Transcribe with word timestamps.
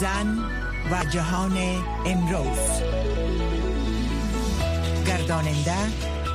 زن 0.00 0.38
و 0.90 1.04
جهان 1.04 1.56
امروز. 2.06 2.82
گرداننده 5.06 5.76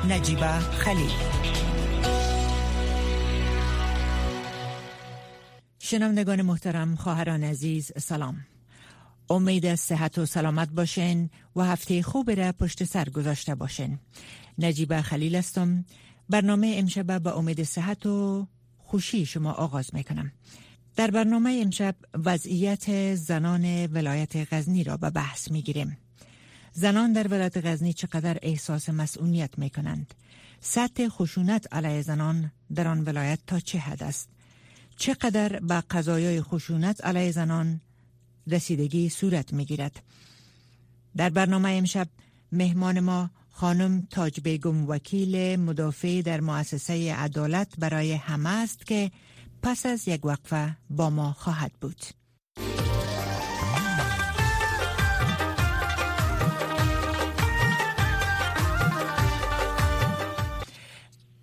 نجیبه 0.10 0.60
خلیل. 0.60 1.12
شنوندگان 5.80 6.42
محترم 6.42 6.96
خواهران 6.96 7.44
عزیز 7.44 7.92
سلام. 7.98 8.46
امید 9.30 9.76
صحت 9.76 10.18
و 10.18 10.26
سلامت 10.26 10.70
باشین 10.70 11.30
و 11.56 11.62
هفته 11.62 12.02
خوب 12.02 12.32
را 12.32 12.52
پشت 12.52 12.84
سر 12.84 13.10
گذاشته 13.10 13.56
باشین. 13.56 14.00
نجیبه 14.58 15.02
خلیل 15.02 15.36
هستم. 15.36 15.86
برنامه 16.30 16.76
امشب 16.78 17.24
به 17.24 17.38
امید 17.38 17.64
صحت 17.64 18.06
و 18.06 18.48
خوشی 18.78 19.26
شما 19.26 19.52
آغاز 19.52 19.96
می 19.96 20.04
کنم 20.04 20.32
در 21.00 21.12
برنامه 21.12 21.60
امشب 21.64 21.96
وضعیت 22.26 23.16
زنان 23.16 23.86
ولایت 23.86 24.54
غزنی 24.54 24.84
را 24.84 24.98
به 24.98 25.10
بحث 25.10 25.52
می 25.52 25.62
گیریم. 25.62 25.98
زنان 26.74 27.14
در 27.14 27.28
ولایت 27.28 27.66
غزنی 27.66 27.94
چقدر 27.94 28.38
احساس 28.42 28.90
مسئولیت 28.90 29.60
می 29.60 29.70
کنند؟ 29.70 30.14
سطح 30.60 31.10
خشونت 31.10 31.74
علیه 31.74 32.02
زنان 32.02 32.52
در 32.76 32.88
آن 32.88 33.04
ولایت 33.04 33.40
تا 33.48 33.60
چه 33.60 33.80
حد 33.80 34.04
است؟ 34.04 34.30
چقدر 34.98 35.60
به 35.60 35.84
قضایای 35.90 36.42
خشونت 36.42 37.06
علیه 37.06 37.32
زنان 37.32 37.82
رسیدگی 38.48 39.10
صورت 39.10 39.54
می 39.54 39.66
گیرد؟ 39.66 40.04
در 41.18 41.30
برنامه 41.30 41.70
امشب 41.70 42.08
مهمان 42.52 43.00
ما 43.00 43.30
خانم 43.50 44.08
تاج 44.10 44.42
بیگم 44.42 44.88
وکیل 44.88 45.60
مدافع 45.60 46.22
در 46.22 46.42
مؤسسه 46.42 47.14
عدالت 47.14 47.68
برای 47.78 48.14
همه 48.14 48.50
است 48.50 48.86
که 48.86 49.12
پس 49.64 49.86
از 49.86 50.08
یک 50.08 50.26
وقفه 50.26 50.78
با 50.90 51.10
ما 51.10 51.32
خواهد 51.34 51.72
بود. 51.82 52.02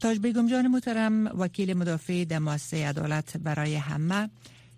تاج 0.00 0.18
بیگم 0.18 0.46
جان 0.46 0.66
محترم 0.66 1.26
وکیل 1.38 1.76
مدافع 1.76 2.24
در 2.24 2.38
مؤسسه 2.38 2.88
عدالت 2.88 3.36
برای 3.36 3.74
همه. 3.74 4.30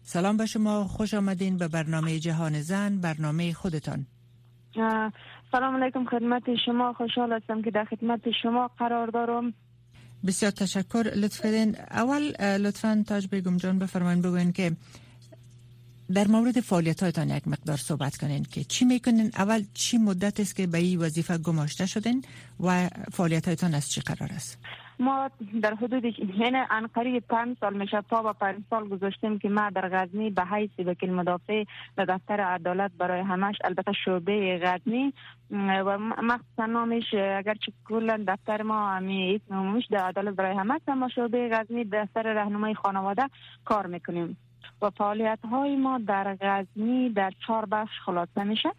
سلام 0.02 0.36
به 0.36 0.46
شما 0.46 0.84
خوش 0.84 1.14
آمدین 1.14 1.56
به 1.56 1.68
برنامه 1.68 2.18
جهان 2.18 2.60
زن 2.60 3.00
برنامه 3.00 3.52
خودتان. 3.52 4.06
سلام 5.52 5.82
علیکم 5.82 6.04
خدمت 6.04 6.42
شما. 6.66 6.92
خوشحال 6.92 7.32
هستم 7.32 7.62
که 7.62 7.70
در 7.70 7.84
خدمت 7.84 8.20
شما 8.42 8.70
قرار 8.78 9.06
دارم. 9.06 9.54
بسیار 10.26 10.52
تشکر. 10.52 11.12
لطف 11.16 11.42
کردین 11.42 11.76
اول 11.76 12.22
لطفا 12.58 13.04
تاج 13.06 13.26
بیگم 13.28 13.56
جان 13.56 13.78
بفرمایید 13.78 14.22
بگوین 14.22 14.52
که 14.52 14.76
در 16.14 16.28
مورد 16.28 16.60
فعالیت 16.60 17.02
هایتان 17.02 17.30
یک 17.30 17.48
مقدار 17.48 17.76
صحبت 17.76 18.16
کنین 18.16 18.44
که 18.44 18.64
چی 18.64 18.84
می‌کنین. 18.84 19.30
اول 19.36 19.64
چی 19.74 19.98
مدت 19.98 20.40
است 20.40 20.56
که 20.56 20.66
به 20.66 20.78
این 20.78 20.98
وظیفه 20.98 21.38
گماشته 21.38 21.86
شدین 21.86 22.24
و 22.60 22.88
فعالیت 23.12 23.46
هایتان 23.46 23.74
از 23.74 23.90
چی 23.90 24.00
قرار 24.00 24.32
است؟ 24.32 24.58
ما 25.00 25.30
در 25.62 25.74
حدود 25.74 26.04
این 26.04 26.56
انقریب 26.70 27.24
پنج 27.28 27.56
سال 27.60 27.76
میشه 27.76 28.00
پا 28.00 28.22
و 28.24 28.32
پنج 28.32 28.56
سال 28.70 28.88
گذاشتیم 28.88 29.38
که 29.38 29.48
ما 29.48 29.70
در 29.70 29.88
غزنی 29.88 30.30
به 30.30 30.44
حیث 30.44 30.70
وکیل 30.86 31.12
مدافع 31.12 31.64
در 31.96 32.04
دفتر 32.04 32.40
عدالت 32.40 32.90
برای 32.98 33.20
همش 33.20 33.56
البته 33.64 33.92
شعبه 33.92 34.58
غزنی. 34.62 35.12
و 35.50 35.98
مخصوصا 35.98 36.66
نامش 36.66 37.14
اگرچه 37.14 37.72
کلا 37.84 38.24
دفتر 38.28 38.62
ما 38.62 38.90
همی 38.90 39.34
اسم 39.34 39.80
در 39.90 40.04
عدالت 40.04 40.34
برای 40.34 40.56
همش 40.56 40.80
ما 40.88 41.08
شعبه 41.08 41.48
غزنی 41.48 41.84
دفتر 41.84 42.22
رهنمای 42.22 42.74
خانواده 42.74 43.22
کار 43.64 43.86
می‌کنیم. 43.86 44.36
و 44.82 44.90
فعالیت 44.90 45.38
های 45.50 45.76
ما 45.76 45.98
در 45.98 46.36
غزنی 46.40 47.10
در 47.10 47.32
چهار 47.46 47.66
بخش 47.66 48.00
خلاصه 48.04 48.44
میشه. 48.44 48.72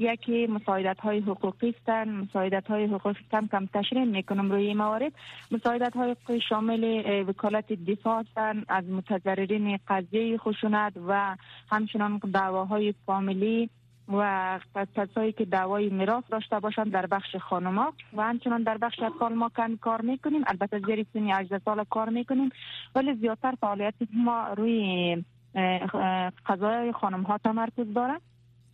یکی 0.00 0.46
مساعدت 0.46 1.00
های 1.00 1.20
حقوقی 1.20 1.74
هستند 1.78 2.08
مساعدت 2.08 2.66
های 2.66 2.84
حقوقی 2.84 3.20
کم 3.32 3.48
کم 3.52 3.66
تشریح 3.66 4.04
می‌کنم 4.04 4.50
روی 4.52 4.74
موارد. 4.74 5.12
مساعدت 5.50 5.96
های 5.96 6.10
حقوقی 6.10 6.40
شامل 6.40 7.02
وکالت 7.28 7.72
دفاع 7.72 8.24
از 8.68 8.84
متضررین 8.84 9.78
قضیه 9.88 10.38
خشونت 10.38 10.92
و 11.08 11.36
همچنان 11.70 12.18
دعواهای 12.18 12.94
فامیلی 13.06 13.70
و 14.12 14.58
کسایی 14.96 15.32
که 15.32 15.44
دعوای 15.44 15.88
میراث 15.88 16.24
داشته 16.30 16.60
باشند 16.60 16.92
در 16.92 17.06
بخش 17.06 17.36
خانما 17.36 17.92
و 18.16 18.22
همچنان 18.22 18.62
در 18.62 18.78
بخش 18.78 18.98
اطفال 19.02 19.34
ما 19.34 19.48
کم 19.56 19.76
کار 19.76 20.00
می‌کنیم. 20.00 20.42
البته 20.46 20.78
زیر 20.86 21.06
سن 21.12 21.30
18 21.30 21.58
سال 21.64 21.84
کار 21.84 22.08
می‌کنیم. 22.08 22.50
ولی 22.94 23.14
زیادتر 23.14 23.54
فعالیت 23.60 23.94
ما 24.12 24.48
روی 24.56 25.24
قضای 26.46 26.92
خانم 26.92 27.22
ها 27.22 27.38
تمرکز 27.38 27.94
داره 27.94 28.20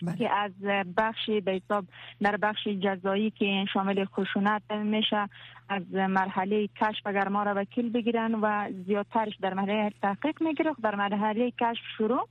بله. 0.03 0.17
که 0.17 0.31
از 0.31 0.53
بخش 0.97 1.31
به 1.31 1.53
حساب 1.53 1.84
در 2.21 2.37
بخش 2.37 2.69
جزایی 2.69 3.31
که 3.31 3.65
شامل 3.73 4.05
خشونت 4.05 4.62
میشه 4.73 5.29
از 5.69 5.83
مرحله 5.93 6.67
کشف 6.67 7.07
اگر 7.07 7.29
ما 7.29 7.43
را 7.43 7.55
وکیل 7.57 7.93
بگیرن 7.93 8.35
و 8.35 8.71
زیادترش 8.87 9.37
در 9.41 9.55
مرحله 9.55 9.93
تحقیق 10.03 10.43
می‌گیره 10.43 10.75
در 10.83 10.95
مرحله 10.95 11.51
کشف 11.51 11.83
شروع 11.99 12.29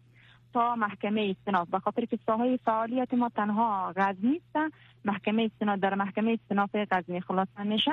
تا 0.54 0.76
محکمه 0.76 1.36
استناف 1.38 1.70
به 1.70 1.80
خاطر 1.80 2.06
که 2.06 2.20
ساحه 2.26 2.60
فعالیت 2.66 3.14
ما 3.14 3.30
تنها 3.30 3.94
غزنی 3.96 4.42
است 4.56 4.74
محکمه 5.06 5.44
استناف 5.54 5.80
در 5.80 5.96
محکمه 5.96 6.32
استناف 6.32 6.70
غزنی 6.92 7.22
خلاصه 7.22 7.64
میشه. 7.64 7.92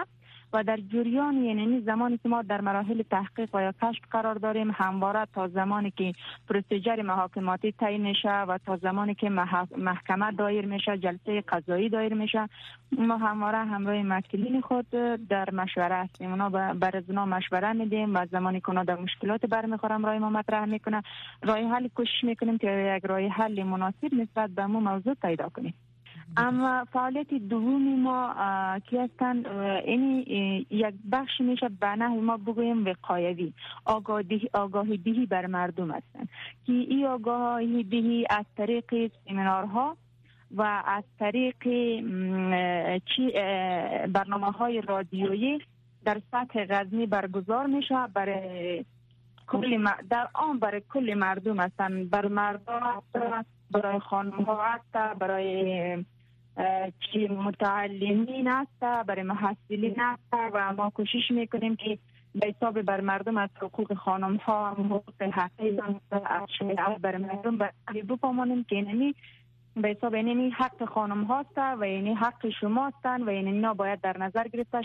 و 0.52 0.64
در 0.64 0.76
جریان 0.76 1.36
یعنی 1.36 1.80
زمانی 1.80 2.18
که 2.18 2.28
ما 2.28 2.42
در 2.42 2.60
مراحل 2.60 3.02
تحقیق 3.02 3.54
و 3.54 3.62
یا 3.62 3.72
کشف 3.82 4.02
قرار 4.10 4.34
داریم 4.34 4.70
همواره 4.74 5.26
تا 5.34 5.48
زمانی 5.48 5.90
که 5.90 6.12
پروسیجر 6.48 7.02
محاکماتی 7.02 7.72
تعیین 7.72 8.02
میشه 8.02 8.42
و 8.42 8.58
تا 8.66 8.76
زمانی 8.76 9.14
که 9.14 9.28
محکمه 9.78 10.32
دایر 10.32 10.66
میشه 10.66 10.98
جلسه 10.98 11.40
قضایی 11.40 11.88
دایر 11.88 12.14
میشه 12.14 12.48
ما 12.98 13.16
همواره 13.16 13.58
همراه 13.58 14.02
مکلین 14.02 14.60
خود 14.60 14.90
در 15.28 15.50
مشوره 15.52 15.94
هستیم. 15.94 16.30
اونا 16.30 16.50
بر 16.74 16.96
از 16.96 17.10
مشوره 17.10 17.72
میدیم 17.72 18.14
و 18.14 18.26
زمانی 18.26 18.60
که 18.60 18.68
اونا 18.68 18.84
در 18.84 18.96
مشکلات 18.96 19.46
برمیخورم 19.46 20.06
رای 20.06 20.18
ما 20.18 20.30
مطرح 20.30 20.64
می‌کنه. 20.64 21.02
رای 21.42 21.64
حل 21.64 21.88
کوشش 21.88 22.24
می‌کنیم 22.24 22.58
که 22.58 22.96
یک 22.96 23.04
رای 23.04 23.28
حل 23.28 23.62
مناسب 23.62 24.14
نسبت 24.14 24.50
به 24.50 24.66
مو 24.66 24.80
موضوع 24.80 25.14
پیدا 25.14 25.48
کنیم. 25.48 25.74
اما 26.36 26.84
فعالیت 26.92 27.34
دومی 27.34 27.96
ما 27.96 28.34
که 28.90 29.02
هستن 29.02 29.46
این 29.84 30.24
یک 30.70 30.94
بخش 31.12 31.40
میشه 31.40 31.68
به 31.68 31.86
نحو 31.86 32.20
ما 32.20 32.36
بگویم 32.36 32.84
وقایوی. 32.84 33.52
آگاهی 33.84 34.48
آگاهی 34.54 34.98
دهی 34.98 35.26
بر 35.26 35.46
مردم 35.46 35.90
هستند 35.90 36.28
که 36.66 36.72
این 36.72 37.06
آگاهی 37.06 37.82
دهی 37.82 38.26
از 38.30 38.44
طریق 38.56 39.10
سمینارها 39.24 39.96
و 40.56 40.82
از 40.86 41.04
طریق 41.18 41.56
برنامه 44.12 44.50
های 44.50 44.80
رادیویی 44.80 45.58
در 46.04 46.20
سطح 46.32 46.64
غزنی 46.64 47.06
برگزار 47.06 47.66
میشه 47.66 48.06
برای 48.14 48.84
کل 49.46 49.84
در 50.10 50.28
آن 50.34 50.58
برای 50.58 50.82
کل 50.90 51.14
مردم 51.14 51.60
هستن. 51.60 52.04
بر 52.04 52.28
مردم 52.28 53.02
برای 53.72 53.98
خانم 53.98 54.42
ها 54.42 54.80
برای 55.18 56.04
چی 57.00 57.28
متعلمین 57.28 58.48
است 58.48 59.06
برای 59.06 59.22
محصلین 59.22 60.00
است 60.00 60.22
و 60.32 60.72
ما 60.72 60.90
کوشش 60.90 61.30
می‌کنیم 61.30 61.76
که 61.76 61.98
به 62.34 62.54
حساب 62.56 62.82
بر 62.82 63.00
مردم 63.00 63.36
از 63.36 63.50
حقوق 63.62 63.94
خانم 63.94 64.36
ها 64.36 64.70
حقوق 64.70 65.22
حقیقی 65.22 65.80
از 66.78 67.00
برای 67.00 67.22
مردم 67.22 67.58
بفهمانیم 68.08 68.64
که 68.64 68.76
اینمی 68.76 69.14
به 69.76 69.88
حساب 69.88 70.14
اینمی 70.14 70.50
حق 70.50 70.84
خانم 70.84 71.24
هاست 71.24 71.58
و 71.80 71.88
یعنی 71.88 72.14
حق 72.14 72.48
شما 72.60 72.86
هستن 72.86 73.22
و 73.22 73.32
یعنی 73.32 73.50
اینا 73.50 73.74
باید 73.74 74.00
در 74.00 74.18
نظر 74.18 74.48
گرفته 74.48 74.82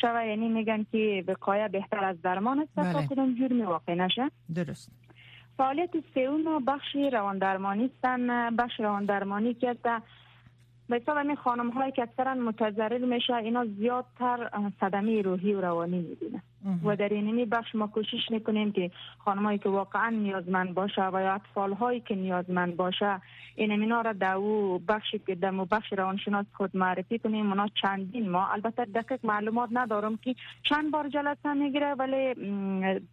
شوه 0.00 0.26
یعنی 0.26 0.48
میگن 0.48 0.86
که 0.92 1.24
وقایه 1.28 1.68
بهتر 1.68 2.04
از 2.04 2.22
درمان 2.22 2.58
است. 2.58 2.74
تا 2.74 2.82
بله. 2.82 3.06
کدام 3.06 3.34
جور 3.34 3.66
واقع 3.66 3.94
نشه؟ 3.94 4.30
درست. 4.54 4.92
فعالیت 5.56 5.90
سوم 6.14 6.64
بخش 6.64 6.96
روان 7.12 7.38
درمانی 7.38 7.84
هستن 7.84 8.56
بخش 8.56 8.80
روان 8.80 9.04
درمانی 9.04 9.54
که 9.54 9.76
به 10.88 10.96
حساب 10.96 11.16
این 11.16 11.34
خانم 11.34 11.70
هایی 11.70 11.92
که 11.92 12.02
اکثرا 12.02 12.34
متضرر 12.34 12.98
میشه 12.98 13.34
اینا 13.34 13.64
زیادتر 13.64 14.50
صدمه 14.80 15.22
روحی 15.22 15.54
و 15.54 15.60
روانی 15.60 15.98
می‌بینه. 15.98 16.42
و 16.84 16.96
در 16.96 17.08
این 17.08 17.44
بخش 17.44 17.74
ما 17.74 17.86
کوشش 17.86 18.30
می‌کنیم 18.30 18.72
که 18.72 18.90
خانمایی 19.18 19.58
که 19.58 19.68
واقعا 19.68 20.10
نیازمند 20.10 20.74
باشه 20.74 21.02
و 21.02 21.20
یا 21.20 21.34
اطفال 21.34 21.72
هایی 21.72 22.00
که 22.00 22.14
نیازمند 22.14 22.76
باشه 22.76 23.20
این 23.54 23.70
اینا 23.70 24.00
را 24.00 24.12
در 24.12 24.34
او 24.34 24.78
بخشی 24.88 25.18
که 25.18 25.34
در 25.34 25.50
بخش 25.50 25.92
روانشناس 25.92 26.46
خود 26.52 26.76
معرفی 26.76 27.18
کنیم. 27.18 27.48
اونا 27.48 27.66
چندین 27.82 28.30
ما 28.30 28.46
البته 28.46 28.84
دقیق 28.84 29.26
معلومات 29.26 29.68
ندارم 29.72 30.16
که 30.16 30.34
چند 30.62 30.90
بار 30.90 31.08
جلسه 31.08 31.52
می‌گیره 31.54 31.94
ولی 31.94 32.34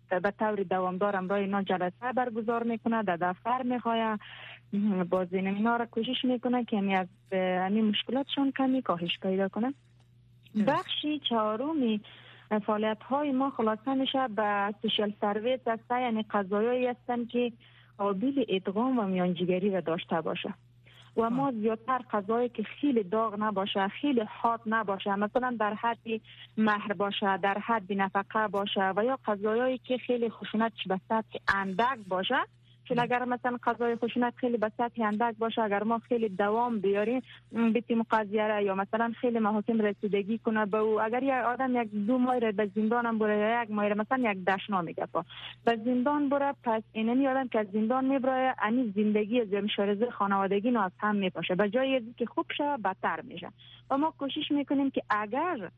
به 0.09 0.31
طور 0.39 0.55
دوامدار 0.55 1.15
امرای 1.15 1.41
اینا 1.41 1.63
جلسه 1.63 2.13
برگزار 2.15 2.63
می‌کنه 2.63 3.03
در 3.03 3.17
دفتر 3.17 3.63
می‌خواه. 3.63 4.19
باز 5.09 5.33
اینا 5.33 5.75
را 5.75 5.85
کوشش 5.85 6.25
می‌کنه 6.25 6.65
که 6.65 6.77
همی 6.77 6.95
از 6.95 7.07
همین 7.31 7.85
مشکلاتشون 7.85 8.51
کمی 8.51 8.81
کاهش 8.81 9.19
پیدا 9.21 9.47
کنه. 9.47 9.73
بخشی 10.67 11.19
چهارمی 11.29 12.01
فعالیت 12.65 13.03
های 13.03 13.31
ما 13.31 13.49
خلاصه 13.49 13.93
میشه 13.93 14.27
به 14.27 14.73
سوشال 14.81 15.13
سرویس 15.21 15.59
هسته 15.67 16.01
یعنی 16.01 16.25
قضایایی 16.31 16.87
هستن 16.87 17.25
که 17.25 17.51
قابل 17.97 18.45
ادغام 18.47 18.99
و 18.99 19.03
میانجیگری 19.03 19.69
را 19.71 19.79
داشته 19.79 20.21
باشه. 20.21 20.53
و 21.17 21.29
ما 21.29 21.51
زیادتر 21.51 21.99
غذایی 22.11 22.49
که 22.49 22.63
خیلی 22.63 23.03
داغ 23.03 23.35
نباشه 23.39 23.87
خیلی 23.87 24.21
حاد 24.21 24.61
نباشه 24.65 25.15
مثلا 25.15 25.57
در 25.59 25.73
حد 25.73 26.21
مهر 26.57 26.93
باشه 26.93 27.37
در 27.37 27.57
حد 27.57 27.93
نفقه 27.93 28.47
باشه 28.47 28.93
و 28.95 29.05
یا 29.05 29.19
غذایی 29.25 29.77
که 29.77 29.97
خیلی 29.97 30.29
خشونت 30.29 30.73
به 30.87 30.99
سطح 31.09 31.37
اندک 31.55 31.97
باشه 32.07 32.35
چون 32.89 32.99
اگر 32.99 33.25
مثلا 33.25 33.57
غذای 33.63 33.95
خشونت 33.95 34.33
خیلی 34.35 34.57
به 34.57 34.71
سطح 34.77 35.01
اندک 35.03 35.35
باشه 35.37 35.61
اگر 35.61 35.83
ما 35.83 35.99
خیلی 35.99 36.29
دوام 36.29 36.79
بیاریم 36.79 37.21
بیتیم 37.73 38.03
قضیه 38.03 38.61
یا 38.63 38.75
مثلا 38.75 39.11
خیلی 39.21 39.39
محاکم 39.39 39.81
رسیدگی 39.81 40.37
کنه 40.37 40.65
به 40.65 40.77
او. 40.77 41.01
اگر 41.01 41.23
یک 41.23 41.29
آدم 41.29 41.81
یک 41.81 41.91
دو 41.91 42.17
ماه 42.17 42.51
به 42.51 42.69
زندان 42.75 43.05
هم 43.05 43.17
بره 43.17 43.63
یک 43.63 43.71
ماه 43.71 43.93
مثلا 43.93 44.31
یک 44.31 44.45
دشنا 44.45 44.81
میگه 44.81 45.07
به 45.65 45.79
زندان 45.85 46.29
بره 46.29 46.53
پس 46.63 46.83
اینمی 46.91 47.27
آدم 47.27 47.47
که 47.47 47.59
از 47.59 47.67
زندان 47.73 48.05
می‌بره 48.05 48.55
انی 48.61 48.93
زندگی 48.95 49.41
از 49.41 49.53
مشارزه 49.53 50.11
خانوادگی 50.11 50.71
نو 50.71 50.79
از 50.79 50.91
هم 50.99 51.15
میپاشه. 51.15 51.55
به 51.55 51.69
جای 51.69 52.01
که 52.17 52.25
خوب 52.25 52.45
شه 52.57 52.77
بدتر 52.77 53.21
میشه. 53.21 53.51
و 53.89 53.97
ما 53.97 54.13
کوشش 54.17 54.51
می‌کنیم 54.51 54.89
که 54.89 55.01
اگر 55.09 55.69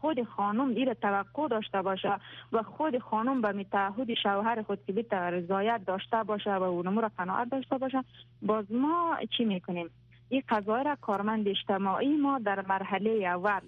خود 0.00 0.22
خانم 0.22 0.68
این 0.68 0.94
توقع 0.94 1.48
داشته 1.48 1.82
باشه 1.82 2.12
و 2.52 2.62
خود 2.62 2.98
خانم 2.98 3.42
به 3.42 3.64
تعهد 3.64 4.14
شوهر 4.14 4.62
خود 4.62 4.78
که 4.86 4.92
بیت 4.92 5.12
رضایت 5.12 5.80
داشته 5.86 6.22
باشه 6.22 6.54
و 6.54 6.62
اونمو 6.62 7.00
را 7.00 7.10
قناعت 7.18 7.50
داشته 7.50 7.78
باشه 7.78 8.04
باز 8.42 8.72
ما 8.72 9.16
چی 9.36 9.44
می‌کنیم؟ 9.44 9.90
این 10.28 10.42
قضایه 10.48 10.82
را 10.82 10.96
کارمند 11.00 11.48
اجتماعی 11.48 12.16
ما 12.16 12.38
در 12.38 12.66
مرحله 12.66 13.10
اول 13.10 13.60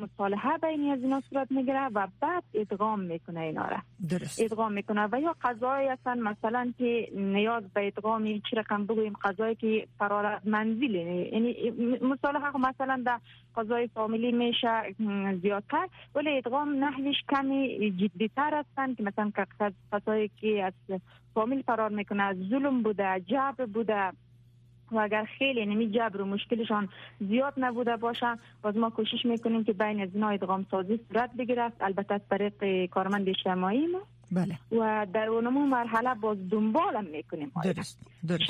مصالحه 0.00 0.58
بین 0.58 0.90
از 0.92 1.02
اینا 1.02 1.22
صورت 1.30 1.50
می‌گیره 1.50 1.86
و 1.94 2.08
بعد 2.20 2.44
ادغام 2.54 3.00
می‌کنه 3.00 3.40
اینا 3.40 3.68
را. 3.68 3.76
درست. 4.10 4.42
ادغام 4.42 4.72
می‌کنه 4.72 5.08
و 5.12 5.20
یا 5.20 5.36
قضایی 5.42 5.88
هستن 5.88 6.18
مثلا 6.18 6.72
که 6.78 7.08
نیاز 7.14 7.62
به 7.74 7.86
ادغامی 7.86 8.42
چی 8.50 8.56
رقم 8.56 8.86
بگویم 8.86 9.12
قضایی 9.22 9.54
که 9.54 9.86
قرار 9.98 10.40
منزلی 10.44 11.28
یعنی 11.32 11.70
مصالحه 12.02 12.56
مثلا 12.56 13.02
در 13.06 13.20
قضای 13.56 13.86
فامیلی 13.86 14.32
میشه 14.32 14.94
زیادتر 15.42 15.88
ولی 16.14 16.38
ادغام 16.38 16.84
نحوش 16.84 17.16
کمی 17.28 17.90
جدی 17.90 18.30
تر 18.36 18.54
هستن 18.54 18.94
که 18.94 19.02
مثلا 19.02 19.32
قضایی 19.92 20.30
که 20.40 20.64
از 20.64 21.00
فامیل 21.34 21.62
فرار 21.62 21.90
می‌کنه 21.90 22.22
از 22.22 22.36
ظلم 22.36 22.82
بوده 22.82 23.20
جبر 23.20 23.66
بوده. 23.66 24.12
و 24.92 24.98
اگر 24.98 25.24
خیلی 25.38 25.66
نمی 25.66 25.90
جبر 25.90 26.20
و 26.20 26.26
مشکلشان 26.26 26.88
زیاد 27.20 27.54
نبوده 27.56 27.96
باشه 27.96 28.38
باز 28.62 28.76
ما 28.76 28.90
کوشش 28.90 29.24
می‌کنیم 29.24 29.64
که 29.64 29.72
بین 29.72 30.00
از 30.00 30.08
اینا 30.14 30.28
ادغام 30.28 30.66
سازی 30.70 31.00
صورت 31.08 31.30
بگیرد 31.38 31.72
البته 31.80 32.14
از 32.14 32.20
طریق 32.30 32.86
کارمند 32.90 33.28
اجتماعی 33.28 33.86
ما 33.86 34.00
بله. 34.32 34.58
و 34.72 35.06
در 35.14 35.26
اونمو 35.28 35.66
مرحله 35.66 36.14
باز 36.14 36.38
دنبال 36.50 36.96
هم 36.96 37.04
می‌کنیم 37.04 37.52
درست. 37.64 38.00
درست. 38.28 38.48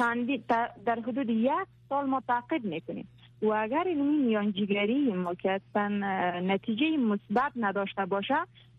در 0.87 0.99
حدود 1.07 1.31
یک 1.31 1.51
سال 1.89 2.07
ما 2.07 2.23
تعقیب 2.29 2.65
می‌کنیم 2.65 3.09
و 3.43 3.47
اگر 3.47 3.85
این 3.87 4.27
میانجیگری 4.27 5.13
ما 5.13 5.35
که 5.35 5.61
نتیجه 6.43 6.97
مثبت 6.97 7.53
نداشته 7.57 8.07
باشه 8.07 8.35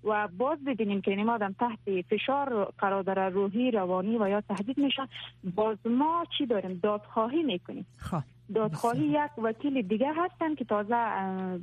و 0.06 0.28
باز 0.38 0.58
ببینیم 0.68 1.02
که 1.02 1.12
این 1.12 1.30
آدم 1.30 1.56
تحت 1.60 2.02
فشار 2.10 2.74
قرار 2.78 3.04
داره 3.04 3.30
روحی 3.30 3.72
روانی 3.72 4.18
و 4.18 4.30
یا 4.30 4.42
تهدید 4.42 4.78
میشه 4.78 5.08
باز 5.56 5.78
ما 5.86 6.26
چی 6.38 6.46
داریم؟ 6.46 6.80
دادخواهی 6.84 7.44
می‌کنیم. 7.44 7.86
خب 7.98 8.22
دادخواهی 8.56 9.06
یک 9.06 9.44
وکیل 9.44 9.82
دیگه 9.82 10.14
هستن 10.16 10.56
که 10.56 10.66
تازه 10.66 10.96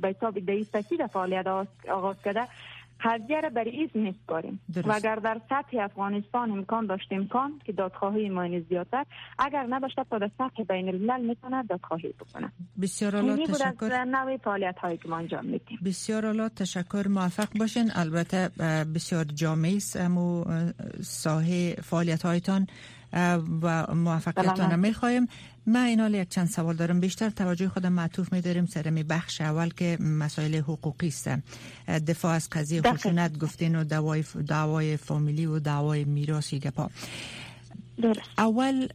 به 0.01 0.07
حساب 0.07 0.39
دهی 0.39 0.63
سفید 0.63 1.05
فعالیت 1.05 1.47
آغاز 1.91 2.21
کرده. 2.21 2.47
قضیه 3.03 3.41
را 3.41 3.49
بر 3.49 3.63
ایز 3.63 3.89
میسپاریم 3.93 4.59
و 4.75 4.91
اگر 4.93 5.15
در 5.15 5.41
سطح 5.49 5.77
افغانستان 5.79 6.51
امکان 6.51 6.85
داشت 6.85 7.07
امکان 7.11 7.61
که 7.65 7.71
دادخواهی 7.71 8.29
ما 8.29 8.59
زیادتر 8.69 9.05
اگر 9.39 9.67
نداشته 9.69 10.05
تا 10.09 10.17
در 10.17 10.31
سطح 10.37 10.63
بین 10.63 10.89
الملل 10.89 11.25
می‌تونه 11.25 11.63
دادخواهی 11.63 12.13
بکنه. 12.19 12.51
بسیار 12.81 13.15
الله 13.15 13.47
تشکر. 13.47 14.03
نوع 14.03 14.37
فعالیت 14.37 14.77
هایی 14.77 14.97
که 14.97 15.09
ما 15.09 15.17
انجام 15.17 15.45
میدیم. 15.45 15.79
بسیار 15.85 16.25
الله 16.25 16.49
تشکر. 16.49 17.07
موفق 17.07 17.47
باشین. 17.59 17.91
البته 17.95 18.49
بسیار 18.95 19.23
جامعی 19.23 19.79
و 19.97 20.43
ساحه 21.01 21.73
فعالیت 21.73 22.25
هایتان 22.25 22.67
و 23.61 23.85
موفقیتان 23.95 24.75
ما 25.67 25.79
اینا 25.79 26.09
یک 26.09 26.29
چند 26.29 26.47
سوال 26.47 26.75
دارم. 26.75 26.99
بیشتر 26.99 27.29
توجه 27.29 27.69
خودم 27.69 27.93
معطوف 27.93 28.33
میداریم 28.33 28.65
سر 28.65 28.89
می 28.89 29.03
بخش 29.03 29.41
اول 29.41 29.69
که 29.69 29.97
مسائل 29.99 30.55
حقوقی 30.55 31.07
است. 31.07 31.29
دفاع 31.87 32.33
از 32.35 32.49
قضیه 32.49 32.81
خشونت 32.81 33.37
گفتین 33.37 33.75
و 33.75 33.83
دعوای 33.83 34.23
دعوای 34.47 34.97
فامیلی 34.97 35.45
و 35.45 35.59
دعوای 35.59 36.03
میراثی 36.03 36.59
گپا. 36.59 36.89
اول 38.37 38.87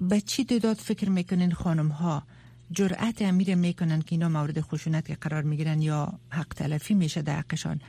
به 0.00 0.20
چی 0.20 0.44
تعداد 0.44 0.76
فکر 0.76 1.10
می‌کنین 1.10 1.52
خانم 1.52 1.88
ها 1.88 2.22
جرأت 2.72 3.22
امیر 3.22 3.54
می‌کنن 3.54 4.02
که 4.02 4.12
اینا 4.12 4.28
مورد 4.28 4.60
خشونت 4.60 5.06
که 5.06 5.14
قرار 5.14 5.42
می‌گیرن 5.42 5.82
یا 5.82 6.12
حق 6.28 6.48
تلفی 6.56 6.94
میشه 6.94 7.22
در 7.22 7.38
حقشان 7.38 7.80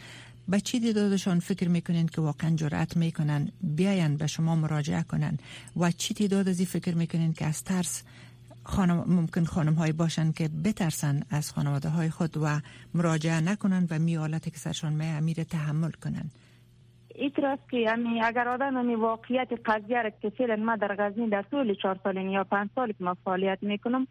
به 0.52 0.60
چی 0.60 0.80
تعدادشان 0.80 1.40
فکر 1.40 1.70
می‌کنین 1.70 2.08
که 2.08 2.22
واقعا 2.22 2.56
جرأت 2.56 2.98
می‌کنن 2.98 3.52
بیاین 3.62 4.18
به 4.18 4.28
شما 4.28 4.56
مراجعه 4.56 5.04
کنن. 5.04 5.38
و 5.78 5.92
چی 5.92 6.14
تعداد 6.14 6.50
از 6.50 6.62
فکر 6.62 6.96
می‌کنین 6.96 7.34
که 7.34 7.46
از 7.46 7.64
ترس 7.64 8.04
خانم 8.64 9.04
ممکن 9.08 9.44
خانم 9.44 9.74
های 9.74 9.92
باشن 9.92 10.32
که 10.32 10.50
بترسن 10.66 11.24
از 11.30 11.52
خانواده 11.52 11.90
های 11.90 12.10
خود 12.10 12.38
و 12.38 12.62
مراجعه 12.94 13.42
نکنن 13.42 13.88
و 13.92 14.00
می 14.00 14.18
که 14.42 14.52
سرشان 14.58 14.94
می 14.94 15.06
امیر 15.06 15.44
تحمل 15.44 15.92
کنن. 15.92 16.32
ایتراس 17.16 17.60
که 17.72 17.78
یعنی 17.78 18.22
اگر 18.24 18.48
آدم 18.48 18.86
می 18.86 18.96
واقعیت 18.96 19.50
قضیه 19.66 20.02
را 20.02 20.10
که 20.10 20.30
فعلا 20.30 20.56
ما 20.56 20.76
در 20.76 20.96
غزنی 21.00 21.30
در 21.30 21.42
طول 21.42 21.76
چهار 21.82 22.00
سال 22.04 22.18
یا 22.18 22.44
پنج 22.44 22.70
سال 22.76 22.92
که 22.92 23.04
ما 23.04 23.14
فعالیت 23.26 23.60
می‌کنم 23.62 24.08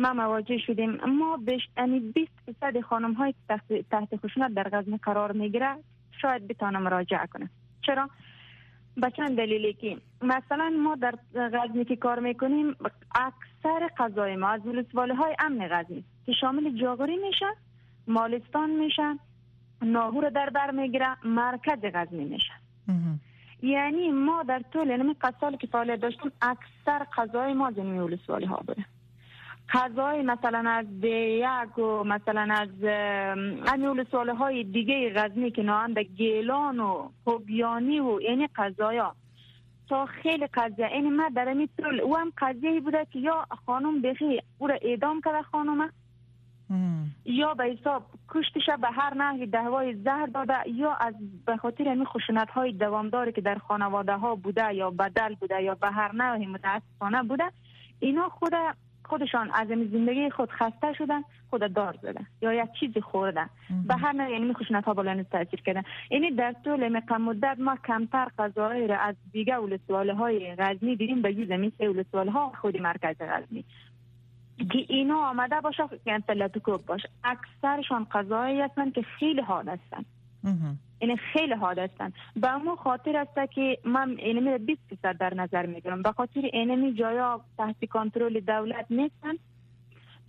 ما 0.00 0.12
مواجه 0.12 0.58
شدیم. 0.58 0.90
ما 1.04 1.36
بیش 1.36 1.62
یعنی 1.76 2.00
20 2.00 2.30
درصد 2.46 2.80
خانم 2.80 3.12
های 3.12 3.34
تحت, 3.48 3.72
تحت 3.90 4.16
خشونت 4.16 4.54
در 4.54 4.68
غزنی 4.72 4.96
قرار 5.02 5.32
می‌گیره. 5.32 5.76
شاید 6.22 6.48
بتانه 6.48 6.78
مراجعه 6.78 7.26
کنه. 7.26 7.50
چرا؟ 7.86 8.10
به 8.96 9.10
چند 9.10 9.36
دلیلی 9.36 9.72
که 9.72 9.96
مثلا 10.22 10.70
ما 10.78 10.94
در 10.94 11.14
غزنی 11.34 11.84
که 11.84 11.96
کار 11.96 12.20
می‌کنیم 12.20 12.76
اکثر 13.14 13.88
قضای 13.98 14.36
ما 14.36 14.48
از 14.48 14.66
ولسواله 14.66 15.14
های 15.14 15.36
امن 15.38 15.68
غزنی 15.68 16.04
که 16.26 16.32
شامل 16.32 16.80
جاغوری 16.80 17.16
میشه 17.16 17.46
مالستان 18.06 18.70
میشه 18.70 19.18
ناهور 19.82 20.30
در 20.30 20.50
بر 20.50 20.70
می‌گیره 20.70 21.16
مرکز 21.24 21.78
غزنی 21.94 22.24
میشه 22.24 22.52
یعنی 23.62 24.08
ما 24.10 24.42
در 24.42 24.62
طول 24.72 24.96
نمی 24.96 25.14
قصال 25.14 25.56
که 25.56 25.66
فعالیت 25.66 26.00
داشتیم 26.00 26.32
اکثر 26.42 27.06
قضای 27.16 27.52
ما 27.52 27.70
زنی 27.70 27.98
ولسواله 27.98 28.46
ها 28.46 28.62
بوده. 28.66 28.84
غذای 29.72 30.22
مثلا 30.22 30.70
از 30.70 30.86
یک 31.02 31.78
و 31.78 32.04
مثلا 32.04 32.54
از 32.54 32.68
امیول 33.72 34.04
ساله 34.12 34.34
های 34.34 34.64
دیگه 34.64 35.12
غزنی 35.14 35.50
که 35.50 35.62
نهاند 35.62 35.98
گیلان 35.98 36.80
و 36.80 37.08
خوبیانی 37.24 38.00
و 38.00 38.20
یعنی 38.20 38.48
قضایا. 38.56 39.14
تا 39.88 40.06
خیلی 40.06 40.46
قضیه. 40.46 40.86
این 40.86 41.16
ما 41.16 41.28
در 41.36 41.48
امی 41.48 41.68
طول 41.78 42.00
او 42.00 42.16
هم 42.16 42.32
قضیه 42.38 42.80
بوده 42.80 43.06
که 43.12 43.18
یا 43.18 43.46
خانم 43.66 44.02
بخی 44.02 44.42
او 44.58 44.66
را 44.66 44.78
اعدام 44.82 45.20
کرده 45.20 45.42
خانومه 45.42 45.90
یا 47.24 47.54
به 47.54 47.64
حساب 47.64 48.02
کشتش 48.28 48.70
به 48.80 48.88
هر 48.88 49.14
نحوی 49.14 49.46
دهوای 49.46 49.94
زهر 49.94 50.26
داده 50.26 50.54
یا 50.66 50.92
از 50.92 51.14
به 51.46 51.56
خاطر 51.56 51.88
این 51.88 52.04
خشونت 52.04 52.50
های 52.50 52.72
دوامداری 52.72 53.32
که 53.32 53.40
در 53.40 53.58
خانواده 53.58 54.16
ها 54.16 54.34
بوده 54.34 54.74
یا 54.74 54.90
بدل 54.90 55.34
بوده 55.34 55.62
یا 55.62 55.74
به 55.74 55.90
هر 55.90 56.14
نحوی 56.14 56.46
متاسفانه 56.46 57.22
بوده 57.22 57.44
اینا 58.00 58.28
خود 58.28 58.52
خودشان 59.10 59.50
از 59.54 59.68
زندگی 59.68 60.30
خود 60.30 60.50
خسته 60.50 60.92
شدن 60.98 61.22
خود 61.50 61.72
دار 61.74 61.98
زدن 62.02 62.26
یا 62.42 62.52
یک 62.52 62.72
چیزی 62.80 63.00
خوردن. 63.00 63.46
به 63.88 63.94
هر 63.94 64.12
نوع 64.12 64.30
یعنی 64.30 64.54
خشونت 64.54 64.84
ها 64.84 64.94
بالا 64.94 65.22
تاثیر 65.22 65.60
کردن. 65.60 65.82
اینی 66.10 66.30
در 66.30 66.54
طول 66.64 67.02
مدت 67.18 67.56
ما 67.58 67.76
کمتر 67.86 68.28
قضایی 68.38 68.86
را 68.86 68.98
از 68.98 69.14
دیگه 69.32 69.56
ولسواله 69.56 70.14
های 70.14 70.54
غزنی 70.58 70.96
دیدیم 70.96 71.22
به 71.22 71.34
یوز 71.34 71.50
مثل 71.50 71.86
ولسواله 71.88 72.30
ها 72.30 72.52
خود 72.60 72.76
مرکز 72.76 73.16
غزنی. 73.20 73.64
که 74.72 74.78
اینا 74.88 75.28
آمده 75.30 75.60
باشه 75.60 75.82
که 76.04 76.60
کوب 76.64 76.86
باشه. 76.86 77.08
اکثرشان 77.24 78.04
قضایی 78.04 78.60
هستن 78.60 78.90
که 78.90 79.02
خیلی 79.02 79.40
حاد 79.40 79.68
هستن 79.68 80.04
این 81.00 81.16
خیلی 81.16 81.54
حاد 81.54 81.78
هستن 81.78 82.12
به 82.36 82.48
خاطر 82.78 83.16
است 83.16 83.52
که 83.52 83.78
من 83.84 84.16
اینمی 84.18 84.58
20 84.58 84.80
درصد 85.02 85.18
در 85.18 85.34
نظر 85.34 85.66
می‌گیرم. 85.66 86.02
به 86.02 86.12
خاطر 86.12 86.40
اینمی 86.52 86.94
جایا 86.94 87.40
تحت 87.58 87.84
کنترل 87.84 88.40
دولت 88.40 88.86
نیستن. 88.90 89.32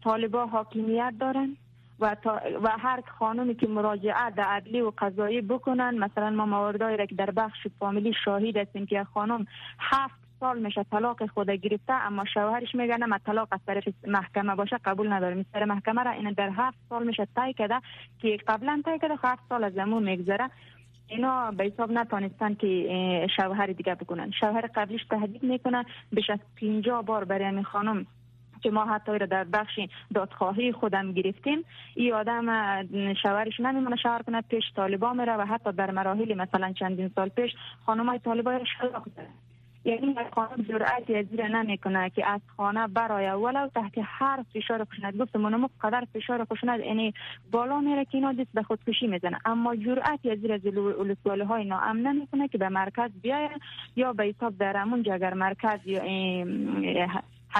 طالبا 0.04 0.46
حاکمیت 0.46 1.14
دارن 1.20 1.58
و, 2.00 2.16
و 2.64 2.70
هر 2.80 3.02
خانومی 3.20 3.56
که 3.56 3.68
مراجعه 3.68 4.30
در 4.30 4.44
عدلی 4.44 4.82
و 4.82 4.92
قضایی 4.98 5.42
بکنن 5.42 5.98
مثلا 5.98 6.30
ما 6.30 6.46
مواردهایی 6.46 6.98
را 6.98 7.06
که 7.06 7.16
در 7.16 7.32
بخش 7.32 7.68
فامیلی 7.80 8.14
شاهد 8.26 8.58
هستیم 8.58 8.86
که 8.86 9.04
خانم 9.04 9.48
هفت 9.80 10.21
سال 10.42 10.60
میشه 10.60 10.84
طلاق 10.84 11.26
خود 11.26 11.50
گرفته 11.50 11.94
اما 11.94 12.26
شوهرش 12.34 12.76
میگه 12.76 12.98
نه 12.98 13.18
طلاق 13.18 13.48
از 13.52 13.60
طرف 13.68 13.84
محکمه 14.08 14.56
باشه 14.56 14.78
قبول 14.86 15.14
ندارم. 15.14 15.46
سر 15.54 15.66
محکمه 15.66 16.04
را 16.04 16.12
این 16.12 16.32
در 16.32 16.50
هفت 16.50 16.78
سال 16.90 17.08
میشه 17.08 17.28
تای 17.36 17.54
کرده 17.54 17.76
که 18.22 18.38
قبلا 18.48 18.82
تای 18.86 19.00
کرده 19.00 19.16
هفت 19.24 19.44
سال 19.50 19.64
از 19.64 19.74
زمون 19.74 20.04
میگذره. 20.04 20.50
اینا 21.08 21.52
به 21.52 21.64
حساب 21.64 21.92
نتانستن 21.92 22.54
که 22.54 23.28
شوهر 23.38 23.66
دیگه 23.66 23.96
بکنن 23.96 24.32
شوهر 24.40 24.70
قبلیش 24.76 25.02
تهدید 25.10 25.44
می‌کنن 25.44 25.86
بیش 26.12 26.30
از 26.30 26.40
50 26.62 27.04
بار 27.04 27.24
برای 27.26 27.46
همین 27.46 27.64
خانم 27.64 28.06
که 28.62 28.72
ما 28.72 28.86
حتی 28.86 29.18
را 29.18 29.26
در 29.26 29.44
بخش 29.44 29.80
دادخواهی 30.16 30.72
خودم 30.72 31.12
گرفتیم. 31.12 31.66
این 31.96 32.14
آدم 32.14 32.46
شوهرش 33.24 33.60
نمیمونه 33.60 33.96
شوهر 33.96 34.22
کنه 34.22 34.42
پیش 34.42 34.64
طالبا 34.76 35.14
میره 35.14 35.34
و 35.34 35.46
حتی 35.46 35.72
در 35.72 35.92
مراحل 35.92 36.34
مثلا 36.34 36.74
چندین 36.74 37.12
سال 37.16 37.30
پیش 37.30 37.52
خانم 37.86 38.10
های 38.10 38.20
طالبا 38.20 38.52
را 38.52 38.66
شلاق 38.80 39.08
یعنی 39.86 40.16
خانم 40.36 40.66
جرأتی 40.70 41.16
از 41.16 41.26
زیر 41.26 41.48
نمی‌کنه 41.48 42.10
که 42.10 42.30
از 42.30 42.42
خانه 42.58 42.88
برای 42.88 43.30
ولو 43.30 43.68
تحت 43.68 43.94
هر 44.04 44.44
فشار 44.54 44.86
خشونت 44.86 45.18
گفت 45.18 45.36
منم 45.36 45.70
قدر 45.82 46.08
فشار 46.14 46.46
خشونت 46.46 46.80
یعنی 46.80 47.14
بالا 47.52 47.80
میره 47.80 48.06
که 48.06 48.16
اینا 48.16 48.34
دست 48.34 48.50
به 48.54 48.64
خودکشی 48.64 49.08
می‌زنه. 49.08 49.40
اما 49.46 49.76
جرأتی 49.76 50.32
از 50.32 50.40
زیر 50.40 50.54
از 50.54 50.66
ولسواله 50.66 51.46
های 51.46 51.66
ناامن 51.66 52.02
نمی‌کنه 52.02 52.48
که 52.48 52.58
به 52.58 52.70
مرکز 52.70 53.12
بیاید 53.22 53.62
یا 53.96 54.14
به 54.14 54.24
حساب 54.24 54.58
در 54.58 54.78
همون 54.78 55.00
اگر 55.12 55.34
مرکز 55.34 55.80
یا 55.86 56.02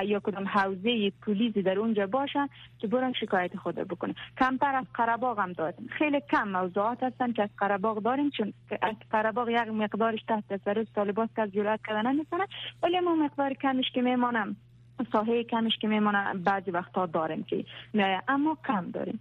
یا 0.06 0.20
کدام 0.20 0.48
حوزه 0.48 1.10
پلیسی 1.10 1.62
در 1.62 1.80
اونجا 1.80 2.08
باشن 2.08 2.48
که 2.80 2.88
برن 2.88 3.14
شکایت 3.14 3.58
خود 3.58 3.76
بکنه 3.76 4.16
کمتر 4.40 4.76
از 4.76 4.86
قرباغ 4.94 5.40
هم 5.40 5.54
داریم. 5.54 5.90
خیلی 5.98 6.22
کم 6.32 6.48
موضوعات 6.48 7.04
هستن 7.04 7.34
که 7.34 7.44
از 7.44 7.50
قرباغ 7.58 8.04
داریم 8.04 8.30
چون 8.30 8.54
از 8.82 8.96
قرباغ 9.12 9.50
یک 9.50 9.68
مقدارش 9.68 10.24
تحت 10.28 10.54
تسلط 10.54 10.88
طالبات 10.96 11.30
که 11.36 11.48
جرأت 11.48 11.80
کردن 11.88 12.12
نمی‌کنه 12.12 12.48
ولی 12.84 13.00
ما 13.00 13.16
مقدار 13.16 13.54
کمش 13.54 13.92
که 13.94 14.02
میمانم 14.02 14.56
ساحه 15.12 15.44
کمش 15.44 15.78
که 15.82 15.88
میمانه 15.88 16.34
بعضی 16.34 16.72
وقتا 16.72 17.06
داریم 17.06 17.44
که 17.44 17.66
اما 18.28 18.58
کم 18.68 18.92
داریم. 18.92 19.20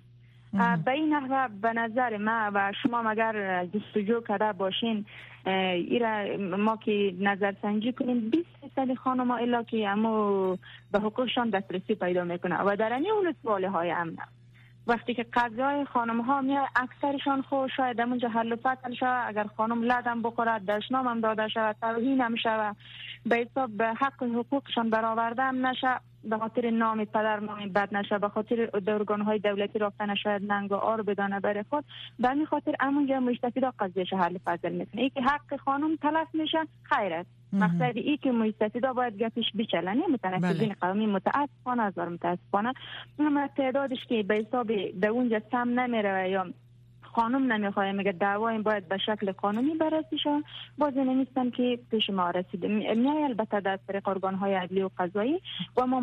به 0.53 0.91
این 0.91 1.15
نحوه 1.15 1.49
به 1.63 1.73
نظر 1.73 2.17
ما 2.17 2.51
و 2.55 2.73
شما 2.83 3.03
مگر 3.03 3.65
جستجو 3.65 4.21
کرده 4.21 4.53
باشین 4.53 5.05
ایرا 5.47 6.37
ما 6.57 6.77
که 6.77 7.15
نظر 7.21 7.55
سنجی 7.63 7.93
کنیم 7.93 8.31
20 8.31 8.47
درصد 8.77 8.95
خانم 8.95 9.31
الا 9.31 9.63
که 9.63 9.89
اما 9.89 10.59
به 10.93 10.99
حقوقشان 10.99 11.51
دسترسی 11.51 11.95
پیدا 11.95 12.25
می‌کنه 12.25 12.63
و 12.63 12.77
در 12.77 12.93
این 12.93 13.11
اولسواله 13.11 13.71
های 13.71 13.91
امن. 13.91 14.17
وقتی 14.87 15.15
که 15.15 15.27
قضای 15.33 15.85
خانم 15.85 16.21
ها 16.21 16.41
میاد 16.41 16.69
اکثرشان 16.77 17.43
خو 17.43 17.69
شاید 17.77 18.01
اونجا 18.01 18.29
حل 18.29 18.53
و 18.53 18.57
فصل 18.57 18.95
شود 18.95 19.29
اگر 19.29 19.45
خانم 19.57 19.83
لدم 19.83 20.23
بخورد 20.23 20.71
دشنام 20.71 21.07
هم 21.07 21.21
داده 21.21 21.49
شود 21.49 21.77
توهین 21.81 22.21
هم 22.21 22.37
شود 22.37 22.77
به 23.27 23.37
حساب 23.37 23.83
حق 23.83 24.23
حقوقشان 24.23 24.91
برآورده 24.91 25.43
هم 25.43 25.67
نشه. 25.67 26.01
به 26.25 26.39
خاطر 26.39 26.71
نام 26.71 27.05
پدر 27.05 27.41
نام 27.41 27.69
بد 27.69 27.95
نشه 27.95 28.19
به 28.19 28.29
خاطر 28.29 28.67
دورگان 28.67 29.21
های 29.21 29.39
دولتی 29.39 29.79
رافته 29.79 30.07
نشاید 30.07 30.53
ننگ 30.53 30.73
و 30.73 30.75
آر 30.75 31.03
بدانه 31.03 31.41
برای 31.41 31.65
خود 31.71 31.85
به 32.19 32.29
همین 32.29 32.47
خاطر 32.47 32.75
امونجا 32.81 33.21
مستفیدا 33.21 33.73
قضیه 33.79 34.05
حل 34.13 34.39
فضل 34.45 34.73
می‌کنه. 34.73 35.03
ای 35.03 35.11
که 35.11 35.21
حق 35.21 35.57
خانم 35.57 35.97
تلف 35.97 36.29
میشه 36.35 36.59
خیر 36.83 37.13
است. 37.13 37.31
مقصد 37.53 37.93
ای 37.95 38.17
که 38.17 38.33
مستفیدا 38.33 38.93
باید 38.93 39.23
گپش 39.23 39.45
بچلن 39.59 39.97
نه 39.97 40.07
متنفذین 40.13 40.69
بله. 40.69 40.77
قومی 40.81 41.07
متاسفانه 41.07 41.83
هزار 41.83 42.09
متاسفانه. 42.09 42.73
اما 43.19 43.49
تعدادش 43.57 44.07
که 44.09 44.23
به 44.23 44.35
حساب 44.35 44.67
به 45.01 45.07
اونجا 45.07 45.41
سم 45.51 45.81
نمیره 45.81 46.31
یا 46.31 46.47
خانم 47.15 47.53
نمی‌خواه. 47.53 47.93
میگه 47.93 48.13
دعوا 48.13 48.49
این 48.49 48.63
باید 48.63 48.89
به 48.89 48.99
شکل 48.99 49.33
قانونی 49.33 49.75
بررسی 49.75 50.19
شد 50.19 50.43
باز 50.79 50.97
نیستن 50.97 51.51
که 51.51 51.79
پیش 51.91 52.11
ما 52.11 52.31
رسیده. 52.31 52.69
میای 52.69 53.25
البته 53.25 53.61
در 53.61 53.79
طریق 53.89 54.09
ارگان 54.09 54.35
های 54.35 54.55
عدلی 54.55 54.83
و 54.83 54.91
قضایی 54.99 55.41
و 55.77 55.87
ما 55.87 56.01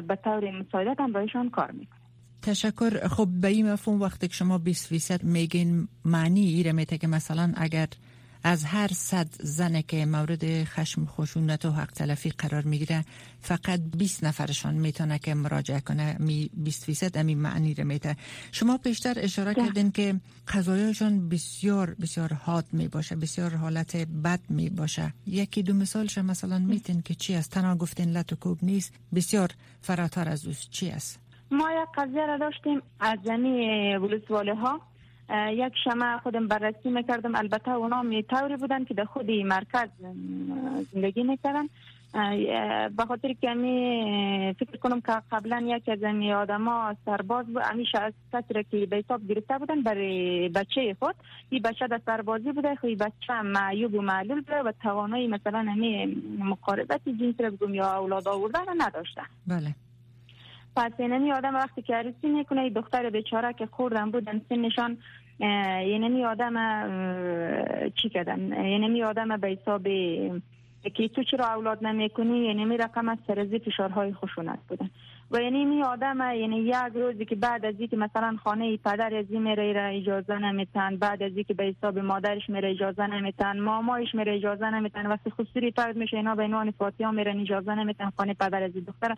به 0.00 0.18
طور 0.24 0.50
مساعدت 0.50 1.00
هم 1.00 1.12
بایشان 1.12 1.50
کار 1.50 1.70
می‌کنیم 1.70 2.04
تشکر. 2.42 3.08
خب 3.08 3.28
به 3.40 3.48
این 3.48 3.72
مفهوم 3.72 4.00
وقتی 4.00 4.28
که 4.28 4.34
شما 4.34 4.58
20 4.58 4.88
فیصد 4.88 5.24
میگین 5.24 5.88
معنی 6.04 6.40
ایره 6.40 6.72
میته 6.72 6.98
که 6.98 7.06
مثلا 7.06 7.52
اگر 7.56 7.86
از 8.46 8.64
هر 8.64 8.88
صد 8.88 9.28
زنه 9.40 9.82
که 9.82 10.06
مورد 10.06 10.64
خشم 10.64 11.06
خشونت 11.06 11.64
و 11.64 11.70
حق 11.70 11.90
تلفی 11.90 12.30
قرار 12.30 12.62
می‌گیره 12.62 13.04
فقط 13.40 13.80
20 13.96 14.24
نفرشان 14.24 14.74
می‌تونه 14.74 15.18
که 15.18 15.34
مراجعه 15.34 15.80
کنه. 15.80 16.16
می 16.18 16.50
20 16.54 16.84
فیصد 16.84 17.18
امی 17.18 17.34
معنی 17.34 17.74
رو 17.74 17.84
میته 17.84 18.16
شما 18.52 18.78
پیشتر 18.78 19.14
اشاره 19.16 19.54
کردین 19.54 19.92
که 19.92 20.14
قضایشان 20.48 21.28
بسیار 21.28 21.94
بسیار 22.00 22.32
حاد 22.32 22.64
می 22.72 22.88
باشه 22.88 23.16
بسیار 23.16 23.54
حالت 23.54 23.96
بد 23.96 24.40
می 24.48 24.70
باشه 24.70 25.14
یکی 25.26 25.62
دو 25.62 25.74
مثالش 25.74 26.18
مثلا 26.18 26.58
میتین 26.58 27.02
که 27.02 27.14
چی 27.14 27.34
است؟ 27.34 27.50
تنها 27.50 27.76
گفتین 27.76 28.10
لط 28.10 28.32
و 28.32 28.36
کوب 28.36 28.58
نیست. 28.62 28.94
بسیار 29.14 29.48
فراتر 29.82 30.28
از 30.28 30.46
اوست. 30.46 30.70
چی 30.70 30.90
است؟ 30.90 31.20
ما 31.50 31.70
یک 31.70 31.88
قضیه 31.96 32.26
را 32.26 32.38
داشتیم 32.38 32.82
از 33.00 33.18
زنی 33.24 33.96
ولسواله 33.96 34.54
ها 34.54 34.80
یک 35.30 35.72
شما 35.84 36.18
خودم 36.22 36.48
بررسی 36.48 36.90
می‌کردم. 36.90 37.34
البته 37.34 37.70
اونا 37.70 38.02
می 38.02 38.22
طوری 38.22 38.56
بودن 38.56 38.84
که 38.84 38.94
در 38.94 39.04
خودی 39.04 39.42
مرکز 39.42 39.88
زندگی 40.92 41.22
می‌کردن. 41.22 41.68
به 42.96 43.04
خاطر 43.08 43.32
که 43.32 43.54
می 43.54 44.54
فکر 44.58 44.76
کنم 44.76 45.00
که 45.00 45.12
قبلا 45.32 45.62
یک 45.66 45.88
از 45.88 46.02
این 46.02 46.32
آدما 46.32 46.96
سرباز 47.04 47.46
بود. 47.46 47.62
همیشه 47.62 47.98
از 47.98 48.12
کسی 48.32 48.64
که 48.70 48.86
به 48.86 48.96
حساب 48.96 49.28
گرفته 49.28 49.58
بودن 49.58 49.82
برای 49.82 50.48
بچه 50.48 50.96
خود. 50.98 51.14
این 51.50 51.62
بچه 51.62 51.86
در 51.86 52.00
سربازی 52.06 52.52
بوده 52.52 52.74
خیلی 52.74 52.96
بچه 52.96 53.42
معیوب 53.44 53.94
و 53.94 54.02
معلول 54.02 54.40
بوده 54.40 54.62
و 54.62 54.72
توانایی 54.82 55.26
مثلا 55.26 55.58
همی 55.58 56.06
مقاربت 56.38 57.08
جنس 57.08 57.34
رو 57.40 57.50
بگم 57.50 57.74
یا 57.74 57.98
اولاد 57.98 58.28
آوردن 58.28 58.64
نداشته 58.78 59.22
بله. 59.46 59.74
پس 60.76 60.92
اینمی 60.98 61.32
آدم 61.32 61.54
وقتی 61.54 61.82
که 61.82 61.94
عروسی 61.94 62.28
می‌کنه 62.28 62.70
دختر 62.70 63.10
بیچاره 63.10 63.52
که 63.52 63.66
خوردن 63.66 64.10
بودن 64.10 64.40
سنشان 64.48 64.98
یعنی 65.40 66.24
آدم 66.24 66.54
چی 68.02 68.08
کردن؟ 68.08 68.52
یعنی 68.52 69.02
آدم 69.02 69.36
به 69.36 69.48
حساب 69.48 69.82
که 70.94 71.08
تو 71.08 71.24
چرا 71.30 71.46
اولاد 71.46 71.86
نمی‌کنی 71.86 72.38
یعنی 72.38 72.64
می 72.64 72.76
رقم 72.76 73.08
از 73.08 73.18
سرزی 73.26 73.58
فشارهای 73.58 74.12
خشونت 74.12 74.58
بودن. 74.68 74.90
و 75.30 75.40
یعنی 75.40 75.64
می 75.64 75.82
آدم 75.82 76.34
یعنی 76.36 76.56
یک 76.56 76.74
روزی 76.94 77.24
که 77.24 77.34
بعد 77.36 77.64
از 77.64 77.74
اینکه 77.78 77.96
مثلا 77.96 78.36
خانه 78.44 78.76
پدر 78.76 79.14
از 79.14 79.26
میره 79.30 79.72
را 79.72 79.86
اجازه 79.86 80.38
نمیتن 80.38 80.96
بعد 80.96 81.22
از 81.22 81.32
اینکه 81.34 81.54
به 81.54 81.64
حساب 81.64 81.98
مادرش 81.98 82.48
میره 82.48 82.70
اجازه 82.70 83.06
نمیتن 83.06 83.60
مامایش 83.60 84.14
میره 84.14 84.36
اجازه 84.36 84.70
نمیتن 84.70 85.06
وقتی 85.06 85.30
خصوصی 85.30 85.70
پرد 85.70 85.96
میشه 85.96 86.16
اینا 86.16 86.34
به 86.34 86.42
عنوان 86.42 86.70
فاطمه 86.70 87.10
میره 87.10 87.40
اجازه 87.40 87.74
نمیتن 87.74 88.10
خانه 88.16 88.34
پدر 88.34 88.62
از 88.62 88.72
دختر. 88.86 89.14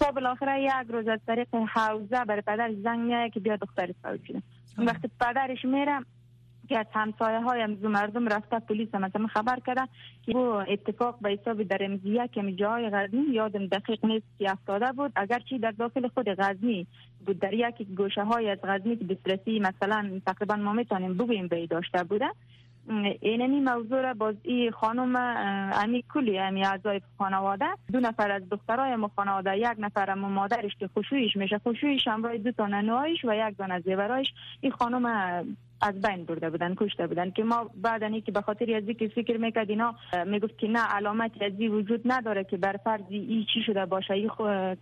تا 0.00 0.10
بالاخره 0.10 0.62
یک 0.62 0.88
روز 0.88 1.08
از 1.08 1.20
طریق 1.26 1.48
حوزه 1.54 2.24
برای 2.24 2.42
پدر 2.42 2.74
زنگ 2.82 3.00
میاد 3.00 3.32
که 3.32 3.40
بیا 3.40 3.56
دختر 3.56 3.90
شده 4.26 4.42
وقتی 4.78 5.10
پدرش 5.20 5.64
میره 5.64 6.00
که 6.70 6.78
از 6.78 6.86
همسایه 6.92 7.40
های 7.40 7.66
مردم 7.66 8.28
رفته 8.28 8.58
پلیس 8.58 8.94
مثلا 8.94 9.26
خبر 9.26 9.58
کرده 9.66 9.82
که 10.22 10.36
او 10.36 10.44
اتفاق 10.44 11.18
به 11.20 11.30
حساب 11.30 11.62
در 11.62 11.78
امزیه 11.80 12.28
که 12.28 12.52
جای 12.52 12.90
غزنی 12.90 13.22
یادم 13.32 13.66
دقیق 13.66 14.04
نیست 14.04 14.26
که 14.38 14.50
افتاده 14.50 14.92
بود. 14.92 15.12
اگرچه 15.16 15.58
در 15.58 15.70
داخل 15.70 16.08
خود 16.08 16.28
غزنی 16.28 16.86
بود 17.26 17.38
در 17.38 17.52
یک 17.52 17.82
گوشه 17.96 18.24
های 18.24 18.50
از 18.50 18.58
غزنی 18.64 18.96
که 18.96 19.04
دسترسی 19.04 19.60
مثلا 19.60 20.20
تقریبا 20.26 20.56
ما 20.56 20.72
می‌تونیم 20.72 21.14
بگوییم 21.14 21.48
به 21.48 21.66
داشته 21.66 22.04
بوده. 22.04 22.30
اینمی 23.20 23.60
موضوع 23.60 24.00
را 24.00 24.14
باز 24.14 24.34
ای 24.42 24.70
خانم 24.70 25.16
امی 25.74 26.04
کلی 26.14 26.38
امی 26.38 26.64
اعضای 26.64 27.00
خانواده 27.18 27.66
دو 27.92 28.00
نفر 28.00 28.30
از 28.30 28.48
دخترای 28.48 28.96
ما 28.96 29.10
خانواده 29.16 29.58
یک 29.58 29.76
نفر 29.78 30.14
ما 30.14 30.28
مادرش 30.28 30.76
که 30.78 30.88
خوشویش 30.94 31.36
میشه 31.36 31.58
خوشویش 31.58 32.08
هم 32.08 32.36
دو 32.36 32.52
تا 32.52 32.66
ننوایش 32.66 33.24
و 33.24 33.34
یک 33.34 33.56
دانه 33.56 33.80
زیورایش. 33.80 34.28
این 34.60 34.72
خانم 34.72 35.06
از 35.80 36.00
بین 36.02 36.24
برده 36.24 36.50
بودن 36.50 36.74
کشته 36.74 37.06
بودن 37.06 37.30
که 37.30 37.44
ما 37.44 37.70
بعد 37.74 38.24
که 38.24 38.32
به 38.32 38.40
خاطر 38.40 38.74
از 38.74 38.96
که 38.96 39.08
فکر 39.08 39.36
می‌کرد 39.36 39.70
اینا 39.70 39.94
می‌گفت 40.26 40.58
که 40.58 40.68
نه 40.68 40.80
علامتی 40.80 41.44
از 41.44 41.52
وجود 41.60 42.02
نداره 42.04 42.44
که 42.44 42.56
بر 42.56 42.76
فرض 42.84 43.04
ای 43.10 43.46
چی 43.54 43.62
شده 43.66 43.86
باشه 43.86 44.14
ای 44.14 44.30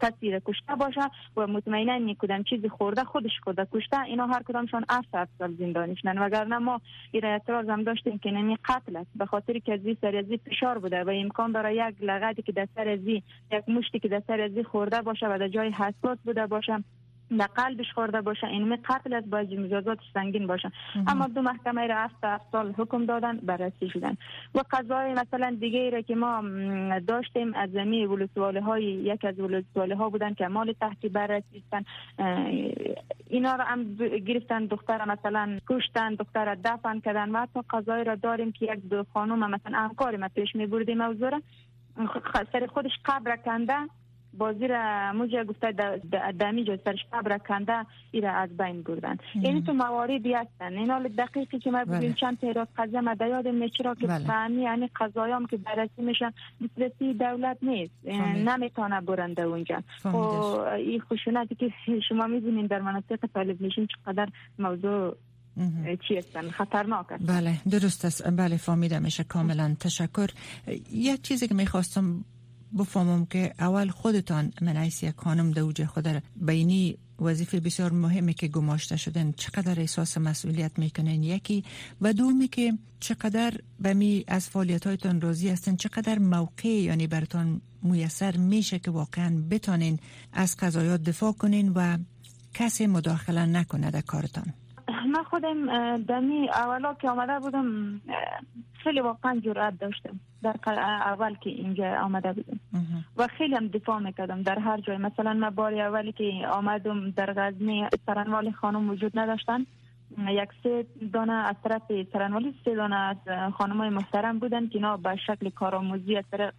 کسی 0.02 0.40
کشته 0.46 0.74
باشه 0.78 1.00
و 1.36 1.46
مطمئنا 1.46 1.98
می‌کردم 1.98 2.42
چیزی 2.42 2.68
خورده 2.68 3.04
خودش 3.04 3.30
خورده 3.44 3.66
کشته. 3.72 4.02
اینا 4.02 4.26
هر 4.26 4.42
کدامشان 4.42 4.84
افت 4.88 5.28
سال 5.38 5.54
زندانشنن 5.58 6.18
وگرنه 6.18 6.58
ما 6.58 6.80
این 7.12 7.24
اعتراض 7.24 7.68
هم 7.68 7.82
داشتیم 7.82 8.18
که 8.18 8.30
نمی 8.30 8.56
قتل 8.56 8.96
است. 8.96 9.10
به 9.14 9.26
خاطر 9.26 9.58
که 9.58 9.72
از 9.72 9.80
سر 10.00 10.16
از 10.16 10.26
فشار 10.44 10.78
بوده 10.78 11.04
و 11.04 11.10
امکان 11.14 11.52
داره 11.52 11.74
یک 11.74 11.96
لغتی 12.02 12.42
که 12.42 12.52
در 12.52 12.68
سر 12.74 12.88
از 12.88 13.00
یک 13.06 13.24
مشتی 13.68 13.98
که 13.98 14.08
در 14.08 14.22
سر 14.26 14.40
از 14.40 14.66
خورده 14.66 15.02
باشه 15.02 15.26
و 15.26 15.38
در 15.38 15.48
جای 15.48 15.70
حساس 15.70 16.18
بوده 16.24 16.46
باشه. 16.46 16.84
به 17.30 17.46
قلبش 17.46 17.92
خورده 17.94 18.20
باشه 18.20 18.46
اینمی 18.46 18.76
قتل 18.76 19.14
از 19.14 19.30
باید 19.30 19.60
مجازات 19.60 19.98
سنگین 20.14 20.46
باشه. 20.46 20.72
اما 21.06 21.26
دو 21.26 21.42
محکمه 21.42 21.86
را 21.86 21.96
هفت 21.96 22.50
سال 22.52 22.74
حکم 22.78 23.06
دادن 23.06 23.36
بررسی 23.36 23.88
شدن. 23.88 24.16
و 24.54 24.60
قضای 24.70 25.14
مثلا 25.14 25.56
دیگه 25.60 25.90
را 25.90 26.00
که 26.00 26.14
ما 26.14 26.42
داشتیم 26.98 27.54
از 27.54 27.70
زمین 27.70 28.06
ولسواله 28.06 28.60
های 28.60 28.84
یک 28.84 29.24
از 29.24 29.40
ولسواله 29.40 29.96
ها 29.96 30.08
بودن 30.08 30.34
که 30.34 30.48
مال 30.48 30.72
تحتی 30.80 31.08
بررسی 31.08 31.62
شدن. 31.70 31.84
اینا 33.26 33.54
را 33.54 33.64
هم 33.64 33.94
گرفتن 34.26 34.66
دختر 34.66 35.04
مثلا 35.04 35.58
کشتن 35.68 36.14
دختر 36.14 36.54
دفن 36.54 37.00
کردن. 37.00 37.30
و 37.30 37.38
حتی 37.40 37.60
قضای 37.70 38.04
را 38.04 38.14
داریم 38.14 38.52
که 38.52 38.64
یک 38.64 38.88
دو 38.88 39.04
خانوم 39.14 39.50
مثلا 39.50 39.78
همکار 39.78 40.16
ما 40.16 40.28
پیش 40.28 40.54
می 40.54 40.66
بردیم 40.66 40.98
موضوع 40.98 41.40
سر 42.52 42.66
خودش 42.66 42.92
قبر 43.04 43.36
کنده 43.36 43.74
بازی 44.38 44.66
را 44.66 45.12
موجه 45.12 45.44
گفته 45.44 45.72
دمی 46.38 46.64
جا 46.64 46.78
سرش 46.84 46.98
قبر 47.12 47.38
کنده 47.38 47.86
ایره 48.10 48.28
از 48.28 48.56
بین 48.56 48.82
بردن. 48.82 49.16
یعنی 49.34 49.62
تو 49.62 49.72
مواردی 49.72 50.32
هستن. 50.34 50.72
این 50.72 50.90
حال 50.90 51.08
دقیقی 51.08 51.58
که 51.58 51.70
ما 51.70 51.84
بگیم 51.84 52.00
بله. 52.00 52.12
چند 52.12 52.38
تعداد 52.40 52.68
قضیه 52.76 53.00
ما 53.00 53.14
یادم 53.20 53.68
چرا 53.68 53.94
که 53.94 54.06
بله. 54.06 54.52
یعنی 54.52 54.90
قضایام 55.00 55.46
که 55.46 55.56
بررسی 55.56 56.02
میشن 56.02 56.32
دسترسی 56.64 57.14
دولت 57.14 57.58
نیست. 57.62 57.92
نمی‌تونه 58.36 59.00
برنده 59.00 59.42
اونجا. 59.42 59.82
و 60.04 60.10
خب، 60.10 60.16
این 60.76 61.00
خشونتی 61.00 61.54
که 61.54 61.72
شما 62.08 62.26
می‌بینین 62.26 62.66
در 62.66 62.80
مناطق 62.80 63.26
طالب 63.34 63.62
نشین 63.62 63.86
چقدر 63.86 64.28
موضوع 64.58 65.16
چی 66.08 66.16
هستن؟ 66.16 66.50
خطرناک 66.50 67.06
بله 67.06 67.52
درست 67.70 68.04
است. 68.04 68.30
بله 68.30 68.56
فهمیده 68.56 68.98
میشه 68.98 69.24
کاملا 69.24 69.76
تشکر. 69.80 70.28
یک 70.92 71.22
چیزی 71.22 71.48
که 71.48 71.54
می‌خواستم 71.54 72.24
بفهمم 72.78 73.26
که 73.26 73.54
اول 73.58 73.88
خودتان 73.88 74.52
من 74.60 74.84
یک 74.84 75.14
خانم 75.16 75.50
دوجه 75.50 75.86
خود 75.86 76.22
بینی 76.36 76.98
وظیفه 77.20 77.60
بسیار 77.60 77.92
مهمی 77.92 78.34
که 78.34 78.48
گماشته 78.48 78.96
شدن. 78.96 79.32
چقدر 79.32 79.80
احساس 79.80 80.18
مسئولیت 80.18 80.78
می‌کنین 80.78 81.22
یکی. 81.22 81.64
و 82.00 82.12
دومی 82.12 82.48
که 82.48 82.72
چقدر 83.00 83.52
به 83.80 83.94
می 83.94 84.24
از 84.26 84.48
فعالیت 84.48 84.86
هایتان 84.86 85.20
راضی 85.20 85.48
هستن؟ 85.48 85.76
چقدر 85.76 86.18
موقع 86.18 86.68
یعنی 86.68 87.06
برتان 87.06 87.60
میسر 87.82 88.36
میشه 88.36 88.78
که 88.78 88.90
واقعا 88.90 89.42
بتانین 89.50 89.98
از 90.32 90.56
قضایات 90.56 91.02
دفاع 91.02 91.32
کنین 91.32 91.72
و 91.74 91.98
کسی 92.54 92.86
مداخله 92.86 93.46
نکنه 93.46 93.90
در 93.90 94.00
کارتان؟ 94.00 94.54
من 94.88 95.22
خودم 95.30 95.96
دمی 95.96 96.48
اولا 96.48 96.94
که 96.94 97.10
آمده 97.10 97.38
بودم 97.38 98.00
خیلی 98.84 99.00
واقعا 99.00 99.40
جرأت 99.44 99.78
داشتم. 99.78 100.20
در 100.42 100.56
اول 101.06 101.34
که 101.34 101.50
اینجا 101.50 101.96
آمده 101.96 102.32
بودم. 102.32 102.60
و 103.16 103.26
خیلی 103.26 103.54
هم 103.54 103.68
دفاع 103.68 103.98
می‌کردم 103.98 104.42
در 104.42 104.58
هر 104.58 104.80
جای. 104.80 104.96
مثلا 104.96 105.32
من 105.32 105.50
باری 105.50 105.80
اولی 105.80 106.12
که 106.12 106.24
آمدم 106.50 107.10
در 107.10 107.32
غزنی 107.32 107.88
سرنوال 108.06 108.50
خانم 108.50 108.90
وجود 108.90 109.18
نداشتن. 109.18 109.66
یک 110.28 110.48
سه 110.62 110.86
دانه 111.12 111.32
از 111.32 111.56
طرف 111.64 111.82
سرنوالی 112.12 112.54
سه 112.64 112.74
دانه 112.74 112.96
از 112.96 113.16
خانم 113.54 113.76
های 113.76 113.88
محترم 113.88 114.38
بودن 114.38 114.68
که 114.68 114.74
اینا 114.74 114.96
به 114.96 115.16
شکل 115.16 115.50
کارآموزی 115.50 116.16
از 116.16 116.24
طریق 116.32 116.52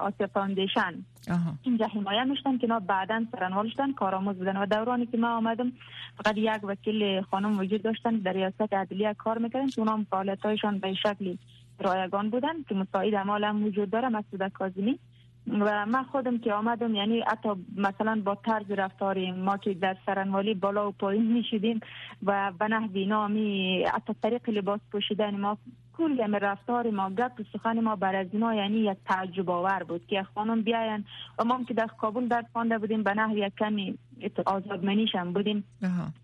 آسیا 0.00 0.26
foundation 0.26 1.04
اینجا 1.62 1.86
حمایه 1.86 2.24
میشتن 2.24 2.58
که 2.58 2.64
اینا 2.64 2.80
بعدا 2.80 3.24
سرنوال 3.32 3.68
شدن 3.68 3.92
کارآموز 3.92 4.36
بودن. 4.36 4.56
و 4.56 4.66
دورانی 4.66 5.06
که 5.06 5.18
من 5.18 5.28
آمدم 5.28 5.72
فقط 6.16 6.36
یک 6.36 6.64
وکیل 6.64 7.22
خانم 7.22 7.58
وجود 7.58 7.82
داشتن 7.82 8.16
در 8.16 8.32
ریاست 8.32 8.72
عدلیه 8.72 9.14
کار 9.14 9.38
می‌کردن 9.38 9.66
که 9.66 9.80
اونا 9.80 10.04
فعالیت 10.10 10.40
هایشان 10.40 10.78
به 10.78 10.94
شکل 10.94 11.36
رایگان 11.78 12.30
بودن 12.30 12.62
که 12.68 12.74
مساعد 12.74 13.14
عمال 13.14 13.44
هم 13.44 13.64
وجود 13.64 13.90
داره 13.90 14.08
مسعود 14.08 14.48
کاظمی. 14.52 14.98
و 15.48 15.86
من 15.86 16.02
خودم 16.02 16.38
که 16.38 16.52
آمدم 16.52 16.94
یعنی 16.94 17.20
حتی 17.20 17.48
مثلا 17.76 18.22
با 18.24 18.34
طرز 18.34 18.70
رفتار 18.70 19.30
ما 19.30 19.56
که 19.56 19.74
در 19.74 19.96
سرنوالی 20.06 20.54
بالا 20.54 20.88
و 20.88 20.92
پایین 20.92 21.32
می 21.32 21.44
شدیم 21.50 21.80
و 22.22 22.52
به 22.58 22.68
نحوی 22.68 23.06
نامی 23.06 23.84
حتی 23.84 24.14
طریق 24.22 24.48
لباس 24.48 24.80
پوشیدن 24.92 25.40
ما 25.40 25.58
کل 25.98 26.20
همه 26.20 26.38
رفتار 26.38 26.90
ما 26.90 27.10
گپ 27.10 27.40
و 27.40 27.42
سخن 27.52 27.80
ما 27.80 27.96
بر 27.96 28.16
از 28.16 28.26
اینا 28.32 28.54
یعنی 28.54 28.78
یک 28.78 28.98
تعجب 29.06 29.50
آور 29.50 29.82
بود 29.82 30.06
که 30.06 30.22
خانم 30.34 30.62
بیاین. 30.62 31.04
و 31.38 31.44
ما 31.44 31.64
که 31.68 31.74
در 31.74 31.86
کابل 31.86 32.28
در 32.28 32.44
خوانده 32.52 32.78
بودیم 32.78 33.02
به 33.02 33.14
نحو 33.14 33.36
یک 33.36 33.52
کمی 33.58 33.98
آزادمنیش 34.46 35.14
هم 35.14 35.32
بودیم. 35.32 35.64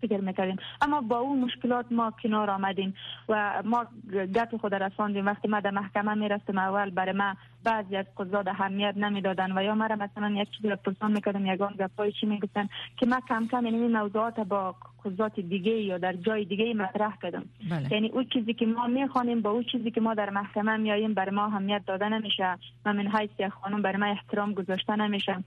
فکر 0.01 0.21
می‌کردیم. 0.21 0.55
اما 0.81 1.01
با 1.01 1.17
اون 1.17 1.39
مشکلات 1.39 1.85
ما 1.91 2.13
کنار 2.23 2.49
آمدیم 2.49 2.93
و 3.29 3.63
ما 3.65 3.85
گپ 4.13 4.57
خود 4.61 4.75
رساندیم. 4.75 5.25
وقتی 5.25 5.47
ما 5.47 5.59
در 5.59 5.71
محکمه 5.71 6.13
می‌رفتم 6.13 6.57
اول 6.57 6.89
برای 6.89 7.13
ما 7.13 7.35
بعضی 7.63 7.95
از 7.95 8.05
قضات 8.17 8.47
اهمیت 8.47 8.93
نمی‌دادن 8.97 9.57
و 9.57 9.63
یا 9.63 9.75
مرا 9.75 9.95
مثلا 9.95 10.29
یک 10.29 10.47
چیزی 10.51 10.75
پرسان 10.75 11.11
می‌کردم 11.11 11.45
یگان 11.45 11.73
گپای 11.79 12.11
چی 12.11 12.25
می‌گفتن 12.25 12.69
که 12.97 13.05
ما 13.05 13.21
کم 13.29 13.47
کم 13.47 13.65
این 13.65 13.75
یعنی 13.75 13.87
موضوعات 13.87 14.39
با 14.39 14.75
قضات 15.05 15.39
دیگه 15.39 15.71
یا 15.71 15.97
در 15.97 16.13
جای 16.13 16.45
دیگه 16.45 16.73
مطرح 16.73 17.17
کردم. 17.21 17.45
بله. 17.69 17.93
یعنی 17.93 18.09
اون 18.09 18.25
چیزی 18.33 18.53
که 18.53 18.65
ما 18.65 18.87
می‌خوانیم 18.87 19.41
با 19.41 19.51
اون 19.51 19.63
چیزی 19.71 19.91
که 19.91 20.01
ما 20.01 20.13
در 20.13 20.29
محکمه 20.29 20.77
میاییم 20.77 21.13
برای 21.13 21.35
ما 21.35 21.45
اهمیت 21.45 21.81
داده 21.85 22.09
نمیشه. 22.09 22.57
و 22.85 22.93
من 22.93 23.07
حیث 23.07 23.51
خانم 23.51 23.81
برای 23.81 23.97
ما 23.97 24.05
احترام 24.05 24.53
گذاشته 24.53 24.95
نمیشه. 24.95 25.43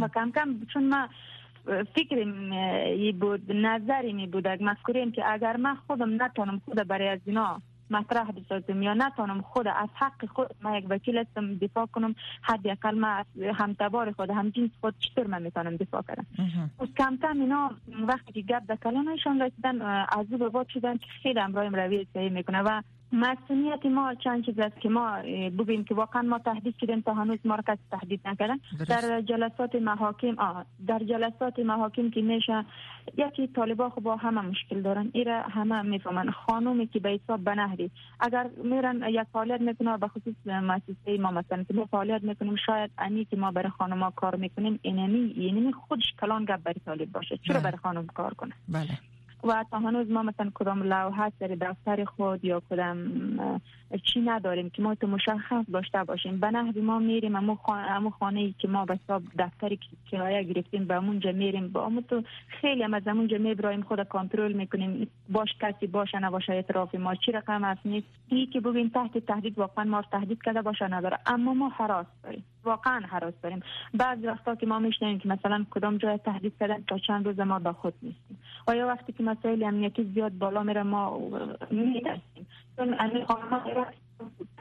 و 0.00 0.08
کم 0.08 0.30
کم 0.30 0.56
چون 0.72 0.88
ما 0.88 1.08
فکر 1.94 2.24
می 2.24 3.12
بود 3.12 3.52
نظری 3.52 4.12
می 4.12 4.26
بود 4.26 4.48
مذکوریم 4.48 5.12
که 5.12 5.32
اگر 5.32 5.56
من 5.56 5.74
خودم 5.74 6.22
نتونم 6.22 6.60
خود 6.64 6.88
برای 6.88 7.08
از 7.08 7.20
اینا 7.24 7.60
مطرح 7.90 8.30
بسازم 8.32 8.82
یا 8.82 8.94
نتونم 8.94 9.42
خود 9.42 9.68
از 9.68 9.88
حق 9.94 10.26
خود 10.26 10.50
ما 10.62 10.78
یک 10.78 10.84
وکیل 10.88 11.18
هستم 11.18 11.54
دفاع 11.54 11.86
کنم 11.86 12.14
حد 12.42 12.68
اقل 12.68 12.98
ما 12.98 13.24
هم 13.54 13.76
تبار 13.78 14.12
خود 14.12 14.30
هم 14.30 14.50
جنس 14.50 14.70
خود 14.80 14.94
چطور 14.98 15.26
من 15.26 15.42
می‌تونم 15.42 15.76
دفاع 15.76 16.02
کنم؟ 16.02 16.26
از 16.80 16.88
کم 16.98 17.18
کم 17.22 17.40
اینا 17.40 17.70
وقتی 18.08 18.32
که 18.32 18.42
گپ 18.42 18.62
در 18.68 18.76
رسیدن 19.40 19.82
از 19.82 20.26
او 20.30 20.38
به 20.38 20.64
شدن 20.68 20.96
که 20.96 21.06
خیلی 21.22 21.40
امرایم 21.40 21.74
روی 21.74 22.06
صحیح 22.14 22.30
می‌کنه 22.32 22.62
و 22.62 22.82
مسئولیت 23.16 23.86
ما 23.86 24.14
چند 24.14 24.44
چیز 24.44 24.58
است 24.58 24.80
که 24.80 24.88
ما 24.88 25.18
بگیم 25.58 25.84
که 25.84 25.94
واقعا 25.94 26.22
ما 26.22 26.38
تهدید 26.38 26.74
شدیم 26.80 27.00
تا 27.00 27.14
هنوز 27.14 27.38
ما 27.44 27.56
کسی 27.56 27.80
تهدید 27.90 28.20
نکردن. 28.24 28.58
در 28.88 29.20
جلسات 29.20 29.74
محاکم 29.74 30.36
در 30.86 30.98
جلسات 30.98 31.58
محاکم 31.58 32.10
که 32.10 32.22
میشه 32.22 32.64
یکی 33.16 33.46
طالبا 33.46 33.90
خب 33.90 34.00
با 34.00 34.16
همه 34.16 34.40
مشکل 34.40 34.82
دارن. 34.82 35.10
ایره 35.12 35.42
همه 35.50 35.82
می‌فهمن. 35.82 36.30
خانومی 36.30 36.86
که 36.86 37.00
به 37.00 37.10
حساب 37.10 37.44
بنهری 37.44 37.90
اگر 38.20 38.50
میرن 38.64 39.02
یک 39.08 39.26
فعالیت 39.32 39.60
می‌کنه 39.60 39.96
به 39.96 40.08
خصوص 40.08 40.34
مؤسسه 40.46 41.18
ما 41.20 41.30
مثلا 41.30 41.62
که 41.62 41.74
ما 41.74 41.84
فعالیت 41.84 42.24
می‌کنیم 42.24 42.56
شاید 42.66 42.90
انی 42.98 43.24
که 43.24 43.36
ما 43.36 43.50
برای 43.50 43.70
خانم 43.70 44.10
کار 44.10 44.36
می‌کنیم 44.36 44.78
اینمی 44.82 45.34
یعنی 45.36 45.72
خودش 45.72 46.14
کلان 46.20 46.44
گپ 46.44 46.62
برای 46.62 46.80
طالب 46.84 47.12
باشه. 47.12 47.36
چرا 47.36 47.54
بله. 47.54 47.64
برای 47.64 47.76
خانم 47.76 48.06
کار 48.06 48.34
کنه؟ 48.34 48.52
بله. 48.68 48.98
و 49.46 49.64
تا 49.70 49.78
هنوز 49.78 50.10
ما 50.10 50.22
مثلا 50.22 50.50
کدام 50.54 50.82
لوحه 50.82 51.32
در 51.40 51.46
دفتر 51.46 52.04
خود 52.04 52.44
یا 52.44 52.62
کدام 52.70 52.98
چی 54.04 54.20
نداریم 54.20 54.70
که 54.70 54.82
ما 54.82 54.94
تو 54.94 55.06
مشخص 55.06 55.64
داشته 55.72 56.04
باشیم. 56.04 56.40
به 56.40 56.50
نحوی 56.50 56.80
ما 56.80 56.98
میریم 56.98 57.36
امو 57.36 57.54
خانه, 57.54 58.10
خانه 58.10 58.40
ای 58.40 58.54
که 58.58 58.68
ما 58.68 58.84
به 58.84 58.98
حساب 59.04 59.22
دفتری 59.38 59.78
کرایه 60.10 60.42
گرفتیم 60.42 60.84
به 60.84 60.94
اونجا 60.94 61.32
میریم. 61.32 61.68
با 61.68 61.84
امو 61.84 62.00
تو 62.00 62.22
خیلی 62.60 62.82
هم 62.82 62.94
از 62.94 63.08
اونجا 63.08 63.38
میبرایم 63.38 63.82
خود 63.82 64.08
کنترل 64.08 64.52
می‌کنیم. 64.52 65.08
باش 65.28 65.48
کسی 65.60 65.86
باشه 65.86 66.18
نباشه 66.18 66.52
اطراف 66.54 66.94
ما 66.94 67.14
چی 67.14 67.32
رقم 67.32 67.64
است 67.64 67.86
نیست. 67.86 68.06
ای 68.28 68.46
که 68.46 68.60
بگیم 68.60 68.88
تحت 68.88 69.18
تهدید 69.18 69.58
واقعا 69.58 69.84
ما 69.84 70.02
تهدید 70.02 70.42
کرده 70.42 70.62
باشه 70.62 70.88
نداره. 70.88 71.18
اما 71.26 71.54
ما 71.54 71.68
حراس 71.68 72.06
داریم. 72.22 72.44
واقعا 72.64 73.00
حراس 73.06 73.34
داریم. 73.42 73.60
بعض 73.94 74.24
وقتا 74.24 74.54
که 74.54 74.66
ما 74.66 74.78
میشنیم 74.78 75.18
که 75.18 75.28
مثلا 75.28 75.66
کدام 75.70 75.96
جای 75.96 76.18
تهدید 76.18 76.52
کردن 76.60 76.82
تا 76.88 76.98
چند 76.98 77.26
روز 77.26 77.40
ما 77.40 77.58
با 77.58 77.72
خود 77.72 77.94
نیستیم. 78.02 78.38
و 78.68 78.76
یا 78.76 78.86
وقتی 78.86 79.12
که 79.12 79.22
مسائل 79.38 79.62
امنیتی 79.62 80.04
زیاد 80.14 80.32
بالا 80.38 80.62
میره 80.62 80.82
ما 80.82 81.18
میترسیم 81.70 82.46
چون 82.76 82.96
امیر 82.98 83.24
خانم 83.24 83.86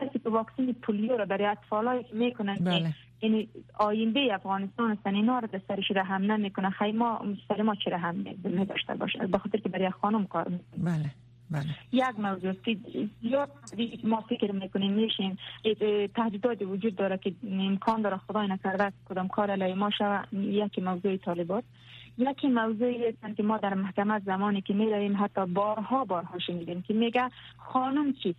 کسی 0.02 0.20
که 0.20 0.30
واکسین 0.30 0.74
پولیو 0.74 1.18
رو 1.18 1.26
برای 1.26 1.46
اطفالایی 1.46 2.04
که 2.04 2.16
می‌کنن 2.16 2.56
بله. 2.56 2.94
یعنی 3.22 3.48
آینده 3.80 4.20
افغانستان 4.34 4.92
هستن 4.92 5.16
اینا 5.16 5.40
رو 5.40 5.48
سرش 5.68 5.92
رحم 5.92 6.32
نمی‌کنه 6.32 6.70
خیلی 6.70 6.98
ما 6.98 7.26
سر 7.48 7.62
ما 7.62 7.76
چه 7.76 7.92
رحم 7.92 8.24
داشته 8.70 8.96
باشه 8.96 9.28
بخاطر 9.28 9.58
که 9.58 9.70
برای 9.70 9.90
خانم 9.90 10.26
کار 10.26 10.52
بله 10.78 11.12
بله. 11.52 11.66
یک 11.92 12.20
موضوع 12.20 12.54
که 12.54 12.78
زیاد 13.22 13.50
ما 14.04 14.22
فکر 14.30 14.52
می‌کنیم 14.52 14.94
میشیم. 14.94 15.38
تهدیدات 16.16 16.62
وجود 16.62 16.96
داره 16.96 17.18
که 17.18 17.34
امکان 17.52 18.02
داره 18.02 18.18
خدای 18.18 18.48
نکرده 18.48 18.92
کدام 19.10 19.28
کار 19.28 19.52
علیه 19.52 19.76
ما 19.76 19.90
شوه 19.90 20.22
یکی 20.34 20.82
موضوع 20.82 21.18
طالبات. 21.18 21.64
یکی 22.18 22.48
موضوعی 22.48 23.08
هستن 23.08 23.34
که 23.34 23.44
ما 23.44 23.58
در 23.58 23.74
محکمه 23.74 24.20
زمانی 24.20 24.62
که 24.62 24.74
می‌رویم 24.74 25.18
حتی 25.24 25.46
بارها 25.46 26.06
بارها 26.06 26.40
شنیدیم 26.40 26.82
که 26.82 26.94
میگه 26.94 27.30
خانم 27.58 28.14
چی؟ 28.14 28.36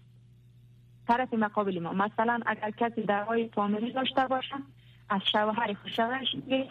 طرف 1.08 1.34
مقابل 1.34 1.78
ما. 1.78 1.92
مثلا 1.92 2.40
اگر 2.46 2.70
کسی 2.70 3.02
دعوای 3.02 3.48
فامیلی 3.48 3.92
داشته 3.92 4.26
باشه 4.26 4.54
از 5.08 5.20
شوهر 5.32 5.74
خوشوش 5.74 6.34
میگه 6.34 6.68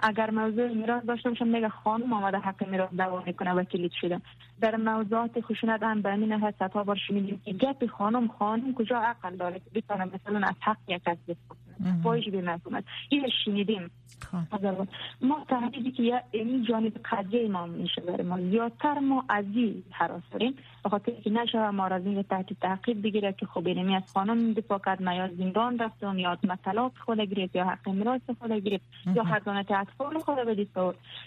اگر 0.00 0.30
موضوع 0.30 0.68
میراث 0.68 1.04
داشته 1.04 1.28
باشم 1.28 1.46
میگه 1.46 1.68
خانم 1.68 2.12
آمده 2.12 2.38
حق 2.38 2.68
میراث 2.68 2.90
دعوا 2.98 3.22
می‌کنه 3.26 3.52
و 3.52 3.64
کلید 3.64 3.92
شده 3.92 4.20
در 4.60 4.76
موضوعات 4.76 5.40
خشونت 5.40 5.82
هم 5.82 6.02
به 6.02 6.12
همین 6.12 6.32
نحو 6.32 6.52
صدها 6.58 6.84
بار 6.84 6.96
شنیدیم 7.08 7.40
که 7.44 7.52
گپ 7.52 7.86
خانم 7.86 8.28
خانم 8.28 8.74
کجا 8.74 8.98
عقل 8.98 9.36
داره 9.36 9.58
که 9.58 9.70
بتونه 9.74 10.04
مثلا 10.04 10.46
از 10.46 10.54
حق 10.60 10.76
یک 10.88 11.02
بکنه 11.04 11.67
فایش 12.02 12.28
به 12.28 12.42
مفهوم 12.42 12.82
این 13.08 13.28
شنیدیم 13.44 13.90
خب. 14.20 14.88
ما 15.20 15.44
تهدیدی 15.48 15.90
که 15.92 16.22
این 16.30 16.64
جانب 16.64 16.92
قضیه 17.04 17.48
ما 17.48 17.66
میشه 17.66 18.00
برای 18.00 18.22
ما 18.22 18.40
زیادتر 18.40 18.98
ما 18.98 19.24
از 19.28 19.44
این 19.54 19.82
حراس 19.90 20.22
داریم. 20.30 20.54
بخاطر 20.84 21.12
که 21.12 21.30
نشه 21.30 21.70
ما 21.70 21.88
را 21.88 21.96
از 21.96 22.06
این 22.06 22.22
تحت 22.22 22.52
تعقیب 22.60 23.02
بگیره 23.02 23.32
که 23.32 23.46
خب 23.46 23.66
اینمی 23.66 23.96
از 23.96 24.02
خانم 24.14 24.52
دفاع 24.52 24.78
کرد 24.86 25.02
ما 25.02 25.14
یا 25.14 25.28
زندان 25.38 25.78
رفتون 25.78 26.18
یا 26.18 26.38
طلاق 26.64 26.92
خود 27.04 27.20
گرفت 27.20 27.56
یا 27.56 27.64
حق 27.64 27.88
میراث 27.88 28.20
خود 28.38 28.52
گرفت 28.52 28.84
یا 29.14 29.24
حضانت 29.24 29.70
اطفال 29.70 30.18
خود 30.18 30.36
بدید 30.36 30.70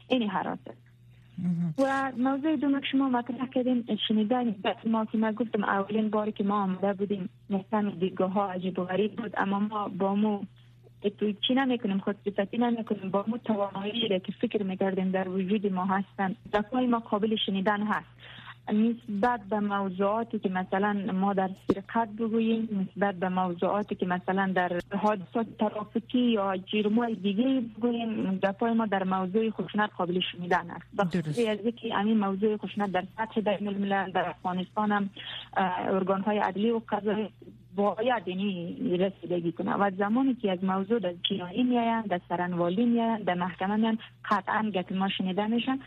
این 0.07 0.29
حراس 0.29 0.59
و 1.77 2.11
موضوع 2.17 2.55
دوم 2.55 2.79
که 2.79 2.85
شما 2.91 3.09
مطرح 3.09 3.47
کردیم. 3.47 3.85
شنیدن 4.07 4.55
ما 4.85 5.05
که 5.05 5.17
ما 5.17 5.31
گفتم 5.31 5.63
اولین 5.63 6.09
باری 6.09 6.31
که 6.31 6.43
ما 6.43 6.63
آمده 6.63 6.93
بودیم 6.93 7.29
مثلا 7.49 7.89
دیگاه 7.89 8.31
ها 8.31 8.51
عجیب 8.51 8.79
و 8.79 8.83
غریب 8.83 9.15
بود. 9.15 9.33
اما 9.37 9.59
ما 9.59 9.87
با 9.87 10.15
مو 10.15 10.41
چی 11.47 11.53
نمی‌کنیم 11.53 11.97
خود 11.99 12.15
صفتی 12.25 12.57
نمی‌کنیم 12.57 13.11
با 13.11 13.25
مو 13.27 13.37
توانایی 13.37 14.19
که 14.19 14.31
فکر 14.41 14.63
می‌کردیم 14.63 15.11
در 15.11 15.29
وجود 15.29 15.73
ما 15.73 15.85
هستن. 15.85 16.35
دفعه 16.53 16.87
ما 16.87 16.99
قابل 16.99 17.35
شنیدن 17.45 17.83
هست. 17.83 18.07
نسبت 18.71 19.41
به 19.49 19.59
موضوعاتی 19.59 20.39
که 20.39 20.49
مثلا 20.49 20.93
ما 21.13 21.33
در 21.33 21.49
سرقت 21.67 22.09
بگوییم 22.09 22.87
نسبت 22.89 23.15
به 23.15 23.29
موضوعاتی 23.29 23.95
که 23.95 24.05
مثلا 24.05 24.51
در 24.55 24.79
حادثات 24.97 25.47
ترافیکی 25.59 26.19
یا 26.19 26.57
جرمای 26.57 27.15
دیگه 27.15 27.61
بگوییم 27.77 28.39
دفاع 28.43 28.71
ما 28.71 28.85
در 28.85 29.03
موضوع 29.03 29.49
خشونت 29.49 29.89
قابل 29.97 30.19
شنیدن 30.31 30.71
است. 30.71 30.85
بخاطر 30.97 31.51
از 31.51 31.59
اینکه 31.63 31.93
همین 31.93 32.17
موضوع 32.17 32.57
خشونت 32.57 32.91
در 32.91 33.03
سطح 33.17 33.41
بین 33.41 33.67
الملل 33.67 34.11
در 34.11 34.29
افغانستان 34.29 34.91
هم 34.91 35.09
ارگان 35.87 36.21
های 36.21 36.37
عدلی 36.37 36.71
و 36.71 36.81
قضایی 36.89 37.29
باید 37.75 38.27
یعنی 38.27 38.77
رسیدگی 38.97 39.51
کنه 39.51 39.73
و 39.73 39.91
زمانی 39.97 40.35
که 40.35 40.51
از 40.51 40.63
موضوع 40.63 40.99
در 40.99 41.13
جنایی 41.29 41.63
میاین 41.63 42.01
در 42.01 42.21
سرنوالی 42.29 42.85
میاین 42.85 43.17
در 43.17 43.33
محکمه 43.33 43.75
میان 43.75 43.97
قطعا 44.29 44.71
گت 44.73 44.91
ما 44.91 45.09
شنیده 45.09 45.47
میشن. 45.47 45.79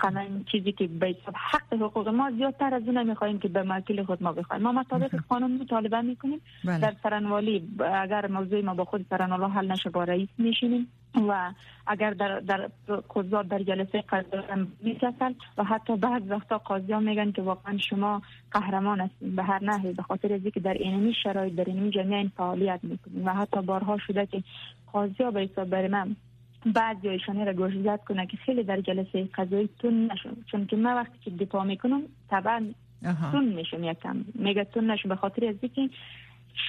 قطعا 0.00 0.26
چیزی 0.52 0.72
که 0.72 0.86
به 0.86 1.16
حق 1.34 1.82
حقوق 1.82 2.08
ما 2.08 2.30
زیادتر 2.30 2.74
از 2.74 2.82
اون 2.86 3.02
می‌خوایم 3.02 3.38
که 3.38 3.48
به 3.48 3.62
مکیل 3.62 4.02
خود 4.02 4.22
ما 4.22 4.32
بخوایم. 4.32 4.62
ما 4.62 4.72
مطابق 4.72 5.14
قانون 5.28 5.58
مطالبه 5.62 6.00
می‌کنیم. 6.00 6.40
بله. 6.64 6.78
در 6.78 6.94
سرنوالی 7.02 7.68
اگر 7.94 8.26
موضوع 8.26 8.60
ما 8.60 8.74
با 8.74 8.84
خود 8.84 9.06
سرنوالی 9.10 9.52
حل 9.52 9.72
نشه 9.72 9.90
با 9.90 10.04
رئیس 10.04 10.28
میشینیم 10.38 10.88
و 11.28 11.52
اگر 11.86 12.10
در 12.10 12.40
در 12.40 12.70
قضات 13.14 13.48
در 13.48 13.58
جلسه 13.58 14.04
قضایی 14.08 14.42
هم 14.48 14.72
میکسن 14.82 15.34
و 15.58 15.64
حتی 15.64 15.96
بعد 15.96 16.30
وقتا 16.30 16.58
قاضی 16.58 16.92
ها 16.92 17.00
میگن 17.00 17.32
که 17.32 17.42
واقعا 17.42 17.78
شما 17.78 18.22
قهرمان 18.52 19.00
هستین. 19.00 19.36
به 19.36 19.42
هر 19.42 19.64
نحوی 19.64 19.92
به 19.92 20.02
خاطر 20.02 20.32
از 20.32 20.40
که 20.54 20.60
در 20.60 20.74
اینمی 20.74 21.14
شرایط 21.32 21.54
در 21.54 21.64
اینمی 21.64 21.90
جمعه 21.90 22.16
این 22.16 22.30
فعالیت 22.36 22.80
می‌کنیم. 22.82 23.26
و 23.26 23.34
حتی 23.34 23.62
بارها 23.62 23.98
شده 23.98 24.26
که 24.26 24.42
قاضی 24.92 25.22
ها 25.24 25.30
به 25.30 25.40
حساب 25.40 25.68
بر 25.68 25.88
من 25.88 26.16
بعد 26.66 27.06
ایشانی 27.06 27.44
را 27.44 27.52
گوشزد 27.52 28.00
کنه 28.08 28.26
که 28.26 28.36
خیلی 28.36 28.62
در 28.62 28.80
جلسه 28.80 29.28
قضایی 29.34 29.68
تون 29.78 30.12
نشون 30.12 30.36
چون 30.46 30.66
که 30.66 30.76
من 30.76 30.94
وقتی 30.94 31.18
که 31.24 31.30
دفاع 31.30 31.64
می‌کنم 31.64 32.02
طبعا 32.30 32.64
تون 33.32 33.44
میشم 33.44 33.84
یکم. 33.84 34.24
میگه 34.34 34.64
تون 34.64 34.90
نشون 34.90 35.08
به 35.08 35.16
خاطر 35.16 35.46
از 35.46 35.54
که 35.74 35.90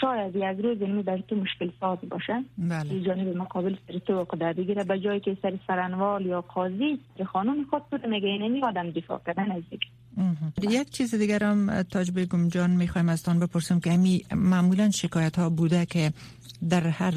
شاید 0.01 0.37
از 0.37 0.59
روز 0.59 0.81
اینمی 0.81 1.03
در 1.03 1.17
تو 1.17 1.35
مشکل 1.35 1.69
ساز 1.79 1.97
باشه. 2.09 2.43
بله. 2.57 3.01
جانب 3.01 3.37
مقابل 3.37 3.75
سر 3.87 3.99
تو 3.99 4.23
قدر 4.23 4.53
بگیره. 4.53 4.83
به 4.83 4.99
جایی 4.99 5.19
که 5.19 5.37
سر 5.41 5.53
سرنوال 5.67 6.25
یا 6.25 6.41
قاضی 6.41 6.99
سر 7.17 7.23
خانم 7.23 7.63
خود 7.69 7.83
بود 7.91 8.05
میگه 8.05 8.27
اینمی 8.27 8.63
آدم 8.63 8.89
دفاع 8.89 9.21
کردن 9.25 9.51
از 9.51 9.63
یک 10.61 10.89
چیز 10.89 11.15
دیگر 11.15 11.43
هم 11.43 11.83
تاج 11.83 12.11
بیگم 12.11 12.49
جان 12.49 12.71
می‌خوایم 12.71 13.09
از 13.09 13.23
تان 13.23 13.39
بپرسم 13.39 13.79
که 13.79 13.91
همی 13.91 14.25
معمولا 14.35 14.91
شکایت 14.91 15.39
ها 15.39 15.49
بوده 15.49 15.85
که 15.85 16.13
در 16.69 16.87
هر 16.87 17.13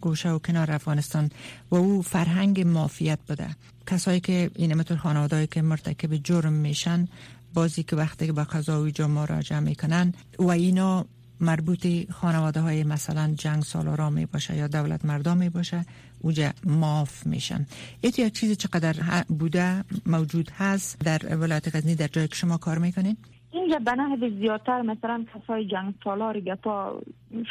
گوشه 0.00 0.30
و 0.30 0.38
کنار 0.38 0.72
افغانستان 0.72 1.30
و 1.70 1.76
او 1.76 2.02
فرهنگ 2.02 2.60
مافیت 2.60 3.18
بوده. 3.28 3.48
کسایی 3.86 4.20
که 4.20 4.50
این 4.54 4.74
مثل 4.74 4.96
خانواده 4.96 5.46
که 5.46 5.62
مرتکب 5.62 6.16
جرم 6.16 6.52
میشن 6.52 7.08
بازی 7.54 7.82
که 7.82 7.96
وقتی 7.96 8.26
که 8.26 8.32
به 8.32 8.44
قضا 8.44 8.82
و 8.98 9.08
مراجعه 9.08 9.60
می‌کنن 9.60 10.14
و 10.38 10.48
اینا 10.48 11.06
مربوط 11.40 11.86
خانواده 12.10 12.60
های 12.60 12.84
مثلا 12.84 13.34
جنگ 13.38 13.62
سالارا 13.62 14.10
می 14.10 14.26
باشه 14.26 14.56
یا 14.56 14.66
دولت 14.66 15.04
مردم 15.04 15.36
می 15.36 15.48
باشه 15.48 15.84
اوجا 16.20 16.50
معاف 16.64 17.26
میشن. 17.26 17.66
ایت 18.00 18.18
یک 18.18 18.32
چیزی 18.32 18.56
چقدر 18.56 19.24
بوده 19.28 19.84
موجود 20.06 20.50
هست 20.58 20.98
در 20.98 21.36
ولایت 21.36 21.76
غزنی 21.76 21.94
در 21.94 22.06
جایی 22.06 22.28
که 22.28 22.34
شما 22.34 22.56
کار 22.56 22.78
می‌کنین؟ 22.78 23.16
اینجا 23.50 23.78
به 23.78 23.92
نحو 23.92 24.30
زیادتر 24.38 24.82
مثلا 24.82 25.24
کسای 25.34 25.66
جنگ 25.66 25.94
سالار 26.04 26.40
گپا 26.40 27.00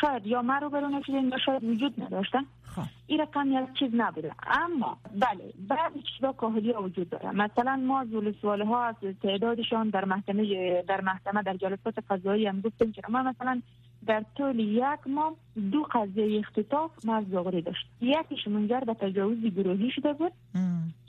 شاید 0.01 0.27
یا 0.27 0.41
مرو 0.41 0.69
برونه 0.69 1.01
شدین 1.01 1.29
یا 1.29 1.37
شاید 1.45 1.63
وجود 1.63 2.03
نداشتن 2.03 2.45
خب. 2.63 2.81
این 3.07 3.19
رقم 3.19 3.51
یک 3.51 3.79
چیز 3.79 3.89
نبوده. 3.93 4.31
اما 4.47 4.97
بله 5.13 5.53
بعضی 5.67 6.03
چیزا 6.15 6.31
کاهلی 6.31 6.73
وجود 6.73 7.09
داره. 7.09 7.31
مثلا 7.31 7.75
ما 7.75 8.05
زول 8.05 8.33
سواله 8.41 8.65
ها 8.65 8.83
از 8.83 8.95
تعدادشان 9.23 9.89
در 9.89 10.05
محکمه 10.05 10.43
در 10.87 11.01
محکمه 11.01 11.43
در 11.43 11.57
جلسات 11.57 11.95
قضایی 12.09 12.47
هم 12.47 12.61
گفتیم 12.61 12.91
که 12.91 13.01
ما 13.09 13.23
مثلا 13.23 13.61
در 14.07 14.25
طول 14.35 14.59
یک 14.59 15.07
ماه 15.07 15.33
دو 15.71 15.83
قضیه 15.91 16.39
اختطاف 16.39 16.91
ما 17.05 17.21
داشت. 17.61 17.87
یکیش 18.01 18.47
منجر 18.47 18.79
به 18.79 18.93
تجاوز 18.93 19.37
گروهی 19.37 19.91
شده 19.91 20.13
بود. 20.13 20.31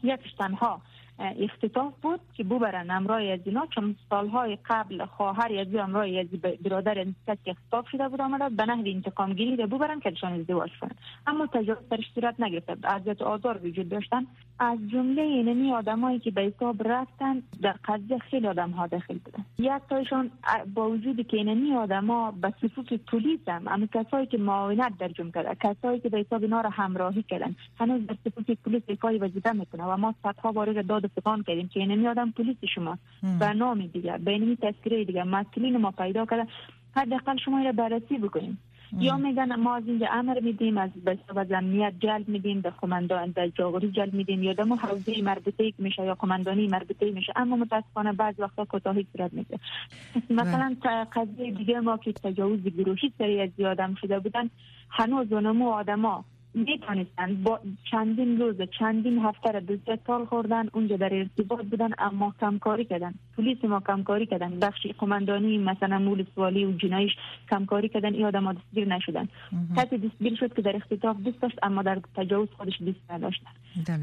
یکیش 0.02 0.32
تنها 0.32 0.82
اختطاف 1.18 1.92
بود 2.02 2.20
که 2.34 2.44
ببرن 2.44 2.90
امرای 2.90 3.32
از 3.32 3.40
اینا 3.44 3.66
چون 3.74 3.96
سالهای 4.10 4.58
قبل 4.64 5.04
خواهر 5.04 5.52
از 5.58 5.74
امرای 5.74 6.20
از 6.20 6.26
برادر 6.64 7.04
کسی 7.26 7.50
اختطاف 7.50 7.88
شده 7.88 8.08
بود 8.08 8.20
آمده 8.20 8.48
به 8.48 8.66
نحو 8.66 8.82
انتقام 8.86 9.32
گیری 9.32 9.56
ده 9.56 9.66
ببرن 9.66 10.00
که 10.00 10.10
دشان 10.10 10.32
ازدواج 10.32 10.70
کنن. 10.80 10.94
اما 11.26 11.46
تجاوز 11.46 11.88
در 11.90 11.98
صورت 12.14 12.40
نگرفته 12.40 12.76
عذیت 12.88 13.22
آزار 13.22 13.66
وجود 13.66 13.88
داشتن. 13.88 14.26
از 14.58 14.78
جمله 14.92 15.22
اینمی 15.22 15.72
آدمایی 15.72 16.18
که 16.18 16.30
به 16.30 16.42
حساب 16.42 16.88
رفتن 16.88 17.42
در 17.62 17.74
قضیه 17.84 18.18
خیلی 18.18 18.46
آدم 18.46 18.70
ها 18.70 18.86
داخل 18.86 19.18
بودن. 19.18 19.44
یک 19.58 19.82
تایشان 19.90 20.30
با 20.74 20.90
وجودی 20.90 21.24
که 21.24 21.36
اینمی 21.36 21.74
آدما 21.74 22.30
به 22.30 22.54
صفوف 22.60 22.92
پلیس 22.92 23.40
هم 23.48 23.62
اما 23.68 23.86
کسایی 23.86 24.26
که 24.26 24.38
معاونت 24.38 24.98
در 24.98 25.08
جمع 25.08 25.30
کرده 25.30 25.54
کسایی 25.54 26.00
که 26.00 26.08
به 26.08 26.18
حساب 26.18 26.42
اینا 26.42 26.60
را 26.60 26.70
همراهی 26.70 27.22
کردن 27.22 27.56
هنوز 27.80 28.06
در 28.06 28.16
صفوف 28.24 28.50
پلیس 28.64 28.82
کاری 29.00 29.18
وظیفه 29.18 29.52
می‌کنه 29.52 29.84
و 29.84 29.96
ما 29.96 30.14
صدها 30.22 30.52
بار 30.52 30.82
داد 30.82 31.07
استفان 31.08 31.42
کردیم 31.42 31.68
که 31.68 31.80
اینمی 31.80 32.08
آدم 32.08 32.30
پلیس 32.30 32.56
شما 32.74 32.98
به 33.40 33.52
نام 33.52 33.86
دیگه 33.86 34.18
به 34.18 34.30
اینمی 34.30 34.56
تذکره 34.56 35.04
دیگه 35.04 35.24
مسئولین 35.24 35.76
ما 35.76 35.90
پیدا 35.90 36.26
کرده 36.26 36.46
حداقل 36.96 37.36
شما 37.36 37.62
را 37.62 37.72
بررسی 37.72 38.18
بکنیم 38.18 38.58
یا 38.92 39.16
میگن 39.16 39.56
ما 39.56 39.76
از 39.76 39.82
اینجا 39.86 40.06
امر 40.10 40.40
میدیم 40.40 40.78
از 40.78 40.90
بسیار 41.06 41.54
امنیت 41.54 41.92
جلب 42.00 42.28
میدیم 42.28 42.60
در 42.60 42.70
قماندان 42.70 43.30
در 43.30 43.48
جاغوری 43.48 43.90
جلب 43.90 44.14
میدیم. 44.14 44.42
یا 44.42 44.52
دمو 44.52 44.76
حوزه 44.76 45.22
مربوطه 45.22 45.72
میشه 45.78 46.04
یا 46.04 46.14
قماندانی 46.14 46.68
مربوطه 46.68 47.10
میشه. 47.10 47.32
اما 47.36 47.56
متاسفانه 47.56 48.12
بعض 48.12 48.34
وقتا 48.38 48.64
کوتاهی 48.64 49.06
صورت 49.16 49.32
می‌گیره 49.32 49.60
مثلا 50.30 50.76
قضیه 51.12 51.50
دیگه 51.50 51.80
ما 51.80 51.96
که 51.96 52.12
تجاوز 52.12 52.60
گروهی 52.60 53.12
سری 53.18 53.40
از 53.40 53.50
زیادم 53.56 53.94
شده 53.94 54.18
بودن 54.18 54.50
هنوز 54.90 55.32
اونمو 55.32 55.70
آدما 55.70 56.24
می‌تونستن 56.58 57.42
با 57.42 57.60
چندین 57.90 58.40
روز 58.40 58.56
چندین 58.78 59.18
هفته 59.18 59.50
را 59.50 59.60
دوست 59.60 59.90
تال 60.06 60.24
خوردن 60.24 60.68
اونجا 60.72 60.96
در 60.96 61.14
ارتباط 61.14 61.64
بودن 61.64 61.90
اما 61.98 62.34
کمکاری 62.40 62.84
کردن. 62.84 63.14
پلیس 63.36 63.64
ما 63.64 63.80
کمکاری 63.80 64.26
کردن. 64.26 64.58
بخش 64.58 64.86
قماندانی 64.98 65.58
مثلا 65.58 65.98
مول 65.98 66.24
سوالی 66.34 66.64
و 66.64 66.72
جنایش 66.72 67.12
کمکاری 67.50 67.88
کردن. 67.88 68.14
این 68.14 68.24
آدم 68.24 68.52
دستگیر 68.52 68.88
نشدن. 68.88 69.28
کسی 69.76 69.98
دستگیر 69.98 70.34
شد 70.36 70.54
که 70.54 70.62
در 70.62 70.76
اختطاف 70.76 71.16
دوست 71.16 71.40
داشت 71.40 71.58
اما 71.62 71.82
در 71.82 72.00
تجاوز 72.16 72.48
خودش 72.56 72.82
دوست 72.82 73.00
نداشتن 73.10 73.50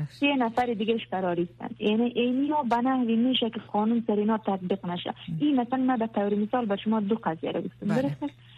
سه 0.09 0.35
نفر 0.35 0.65
دیگهش 0.65 1.07
قراریستن 1.11 1.69
یعنی 1.79 2.03
اینی 2.03 2.49
ها 2.49 2.63
به 2.63 2.75
نحوی 2.75 3.15
میشه 3.15 3.49
که 3.49 3.59
قانون 3.59 4.03
سر 4.07 4.15
اینا 4.15 4.37
تطبیق 4.37 4.85
نشه. 4.85 5.13
این 5.39 5.61
مثلا 5.61 5.79
ما 5.79 5.97
به 5.97 6.07
طور 6.07 6.35
مثال 6.35 6.65
به 6.65 6.75
شما 6.75 6.99
دو 6.99 7.15
قضیه 7.15 7.51
رو 7.51 7.61
گفتم. 7.61 7.85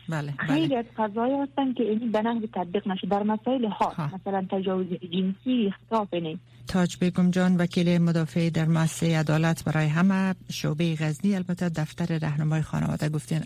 بله. 0.09 0.33
بله. 0.37 0.47
خیلی 0.47 0.75
از 0.75 0.85
قضایی 0.97 1.33
هستن 1.33 1.73
که 1.73 1.83
این 1.83 2.11
به 2.11 2.21
نحوی 2.21 2.49
تطبیق 2.53 2.87
نشه. 2.87 3.07
در 3.07 3.23
مسائل 3.23 3.69
خاص 3.69 3.99
مثلا 3.99 4.45
تجاوز 4.51 4.87
جنسی 4.87 5.67
اختلاف 5.67 6.13
نه 6.13 6.37
تاج 6.67 6.97
بیگم 6.97 7.31
جان 7.31 7.57
وکیل 7.57 7.97
مدافع 7.97 8.49
در 8.49 8.65
مؤسسه 8.65 9.19
عدالت 9.19 9.63
برای 9.63 9.87
همه 9.87 10.35
شعبه 10.51 10.95
غزنی 10.95 11.35
البته 11.35 11.69
دفتر 11.69 12.17
رهنمای 12.17 12.61
خانواده 12.61 13.09
گفتین 13.09 13.41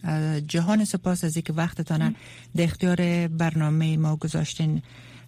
جهان 0.47 0.85
سپاس 0.85 1.23
از 1.23 1.35
اینکه 1.35 1.53
وقتتان 1.53 2.15
در 2.55 2.63
اختیار 2.63 3.27
برنامه 3.27 3.97
ما 3.97 4.15
گذاشتین. 4.15 4.81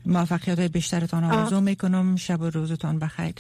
موفقیت 0.06 0.60
بیشترتان 0.60 1.24
آرزو 1.24 1.62
می‌کنم. 1.62 2.16
شب 2.16 2.42
و 2.42 2.50
روزتان 2.50 3.00
بخیر. 3.00 3.34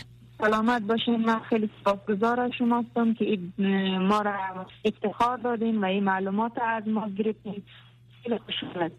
سلامت 0.43 0.81
باشین. 0.81 1.25
من 1.25 1.39
خیلی 1.39 1.69
سپاسگزار 1.79 2.51
شما 2.57 2.79
هستم 2.81 3.13
که 3.13 3.39
ما 3.99 4.21
را 4.21 4.65
افتخار 4.85 5.37
دادین 5.37 5.77
و 5.77 5.85
این 5.85 6.03
معلومات 6.03 6.51
از 6.61 6.87
ما 6.87 7.09
گرفتین. 7.09 7.63
خیلی 8.23 8.37
خوشحال 8.37 8.89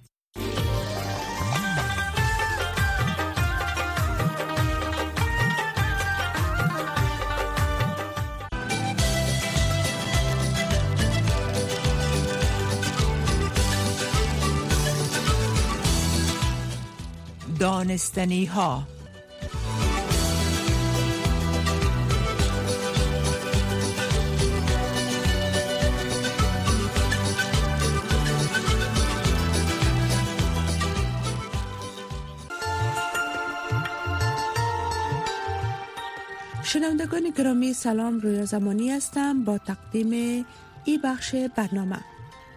دانستنی 17.61 18.45
ها 18.45 18.94
شنوندگان 36.75 37.31
گرامی 37.31 37.73
سلام 37.73 38.21
رویا 38.21 38.45
زمانی 38.45 38.91
هستم 38.91 39.45
با 39.45 39.59
تقدیم 39.59 40.45
ای 40.85 40.99
بخش 41.05 41.35
برنامه 41.35 41.97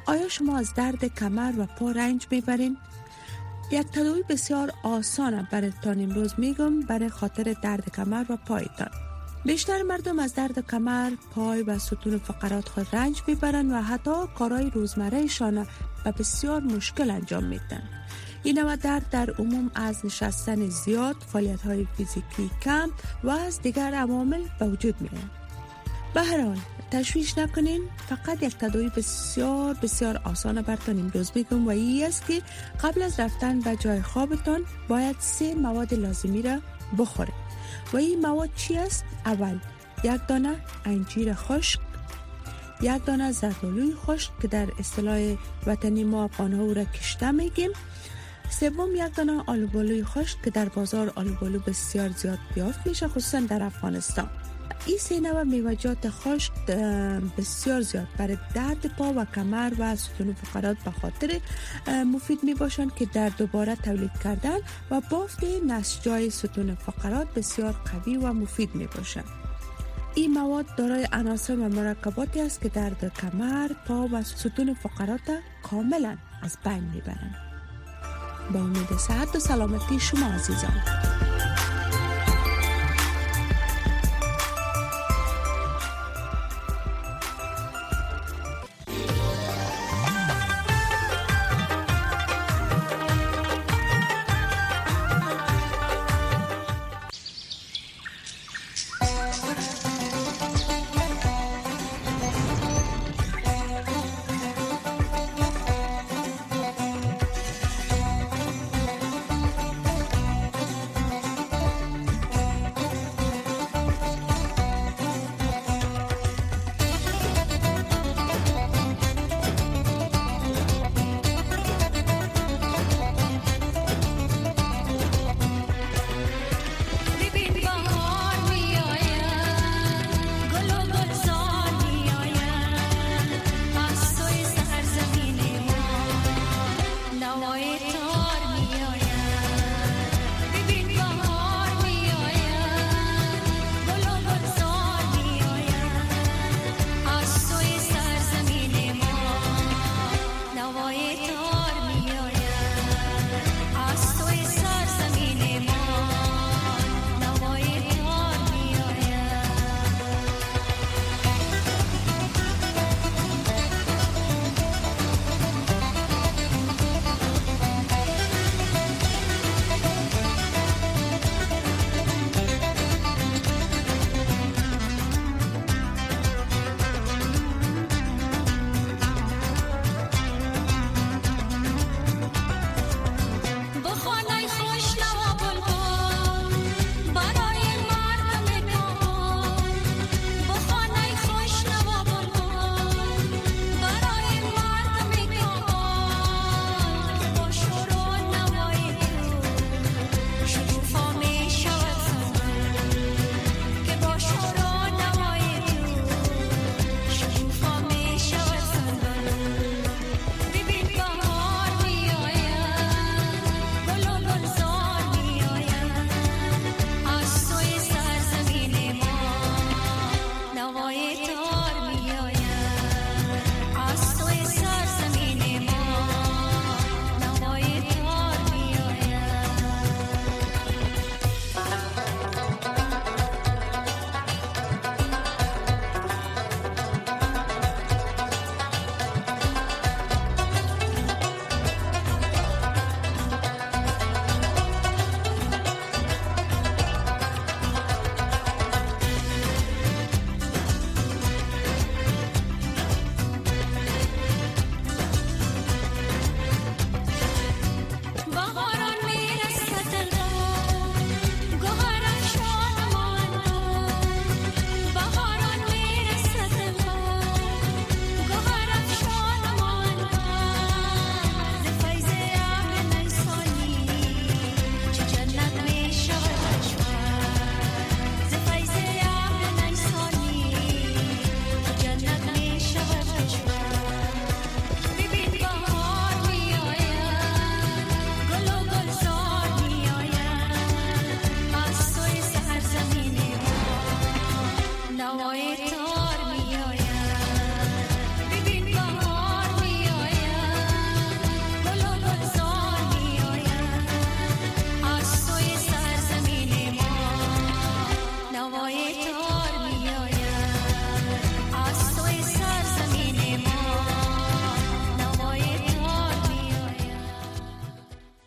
آیا 0.05 0.29
شما 0.29 0.57
از 0.57 0.73
درد 0.73 1.05
کمر 1.05 1.53
و 1.57 1.65
پا 1.65 1.91
رنج 1.91 2.27
می‌برین؟ 2.31 2.77
یک 3.71 3.87
تداوی 3.87 4.23
بسیار 4.29 4.71
آسان 4.83 5.47
برایتان 5.51 6.01
امروز 6.01 6.33
میگم 6.37 6.79
برای 6.79 7.09
خاطر 7.09 7.55
درد 7.63 7.89
کمر 7.95 8.25
و 8.29 8.37
پایتان 8.37 8.89
بیشتر 9.45 9.81
مردم 9.81 10.19
از 10.19 10.33
درد 10.33 10.67
کمر، 10.67 11.11
پای 11.35 11.61
و 11.61 11.79
ستون 11.79 12.17
فقرات 12.17 12.69
خود 12.69 12.87
رنج 12.93 13.21
می‌برند 13.27 13.71
و 13.71 13.81
حتی 13.81 14.11
کارهای 14.37 14.69
روزمرهشان 14.69 15.67
به 16.03 16.11
بسیار 16.11 16.61
مشکل 16.61 17.09
انجام 17.09 17.43
میدن. 17.43 17.83
این 18.43 18.59
نوع 18.59 18.75
درد 18.75 19.09
در 19.09 19.31
عموم 19.31 19.71
از 19.75 20.05
نشستن 20.05 20.69
زیاد، 20.69 21.15
فعالیت 21.27 21.61
های 21.61 21.87
فیزیکی 21.97 22.49
کم 22.61 22.89
و 23.23 23.29
از 23.29 23.61
دیگر 23.61 23.93
عوامل 23.93 24.41
به 24.59 24.67
وجود 24.67 25.01
می 25.01 25.09
به 26.13 26.23
هر 26.23 26.41
حال 26.41 26.57
تشویش 26.91 27.37
نکنین 27.37 27.81
فقط 28.09 28.43
یک 28.43 28.57
تداوی 28.57 28.89
بسیار 28.89 29.73
بسیار 29.73 30.21
آسان 30.23 30.61
برتان 30.61 30.99
امروز 30.99 31.31
میگم 31.35 31.67
و 31.67 31.69
ای 31.69 32.05
است 32.05 32.27
که 32.27 32.41
قبل 32.83 33.01
از 33.01 33.19
رفتن 33.19 33.59
به 33.59 33.75
جای 33.75 34.01
خوابتان 34.01 34.61
باید 34.87 35.15
سه 35.19 35.55
مواد 35.55 35.93
لازمی 35.93 36.41
را 36.41 36.59
بخورید. 36.97 37.33
و 37.93 37.97
این 37.97 38.19
مواد 38.19 38.49
چی 38.55 38.77
است؟ 38.77 39.05
اول 39.25 39.59
یک 40.03 40.21
دانه 40.27 40.55
انجیر 40.85 41.33
خشک 41.33 41.79
یک 42.81 43.05
دانه 43.05 43.31
زردالوی 43.31 43.93
خشک 43.95 44.31
که 44.41 44.47
در 44.47 44.67
اصطلاح 44.79 45.35
وطنی 45.67 46.03
ما 46.03 46.23
افغان 46.23 46.53
او 46.53 46.73
را 46.73 46.83
کشته 46.83 47.31
میگیم. 47.31 47.71
سوم 48.49 48.95
یک 48.95 49.15
دانه 49.15 49.43
آلوبالوی 49.47 50.03
خشک 50.03 50.41
که 50.41 50.49
در 50.49 50.69
بازار 50.69 51.13
آلوبالو 51.15 51.59
بسیار 51.59 52.09
زیاد 52.09 52.39
بیافت 52.55 52.87
میشه 52.87 53.07
خصوصا 53.07 53.39
در 53.39 53.63
افغانستان. 53.63 54.29
این 54.85 54.97
سه 54.97 55.19
نوع 55.19 55.43
میوجات 55.43 56.09
خشک 56.09 56.51
بسیار 57.37 57.81
زیاد. 57.81 58.07
برای 58.17 58.37
درد 58.53 58.85
پا 58.97 59.13
و 59.15 59.25
کمر 59.25 59.73
و 59.79 59.95
ستون 59.95 60.33
فقرات 60.33 60.77
به 60.77 60.91
خاطر 60.91 61.39
مفید 61.87 62.39
می 62.43 62.53
باشند 62.53 62.95
که 62.95 63.05
در 63.05 63.29
دوباره 63.29 63.75
تولید 63.75 64.11
کردن 64.23 64.57
و 64.91 65.01
بافت 65.09 65.43
نسجای 65.67 66.29
ستون 66.29 66.75
فقرات 66.75 67.33
بسیار 67.33 67.71
قوی 67.71 68.17
و 68.17 68.33
مفید 68.33 68.75
می 68.75 68.87
باشند 68.87 69.25
این 70.15 70.33
مواد 70.33 70.75
دارای 70.75 71.07
عناصر 71.13 71.55
و 71.55 71.69
مرکباتی 71.69 72.41
است 72.41 72.61
که 72.61 72.69
درد 72.69 73.13
کمر، 73.21 73.71
پا 73.87 74.09
و 74.11 74.23
ستون 74.23 74.73
فقرات 74.73 75.39
کاملا 75.63 76.17
از 76.41 76.57
بین 76.65 76.83
می‌برند. 76.93 77.46
با 78.53 78.59
امید 78.59 78.97
صحت 78.97 79.35
و 79.35 79.39
سلامتی 79.39 79.99
شما 79.99 80.25
عزیزان. 80.25 81.16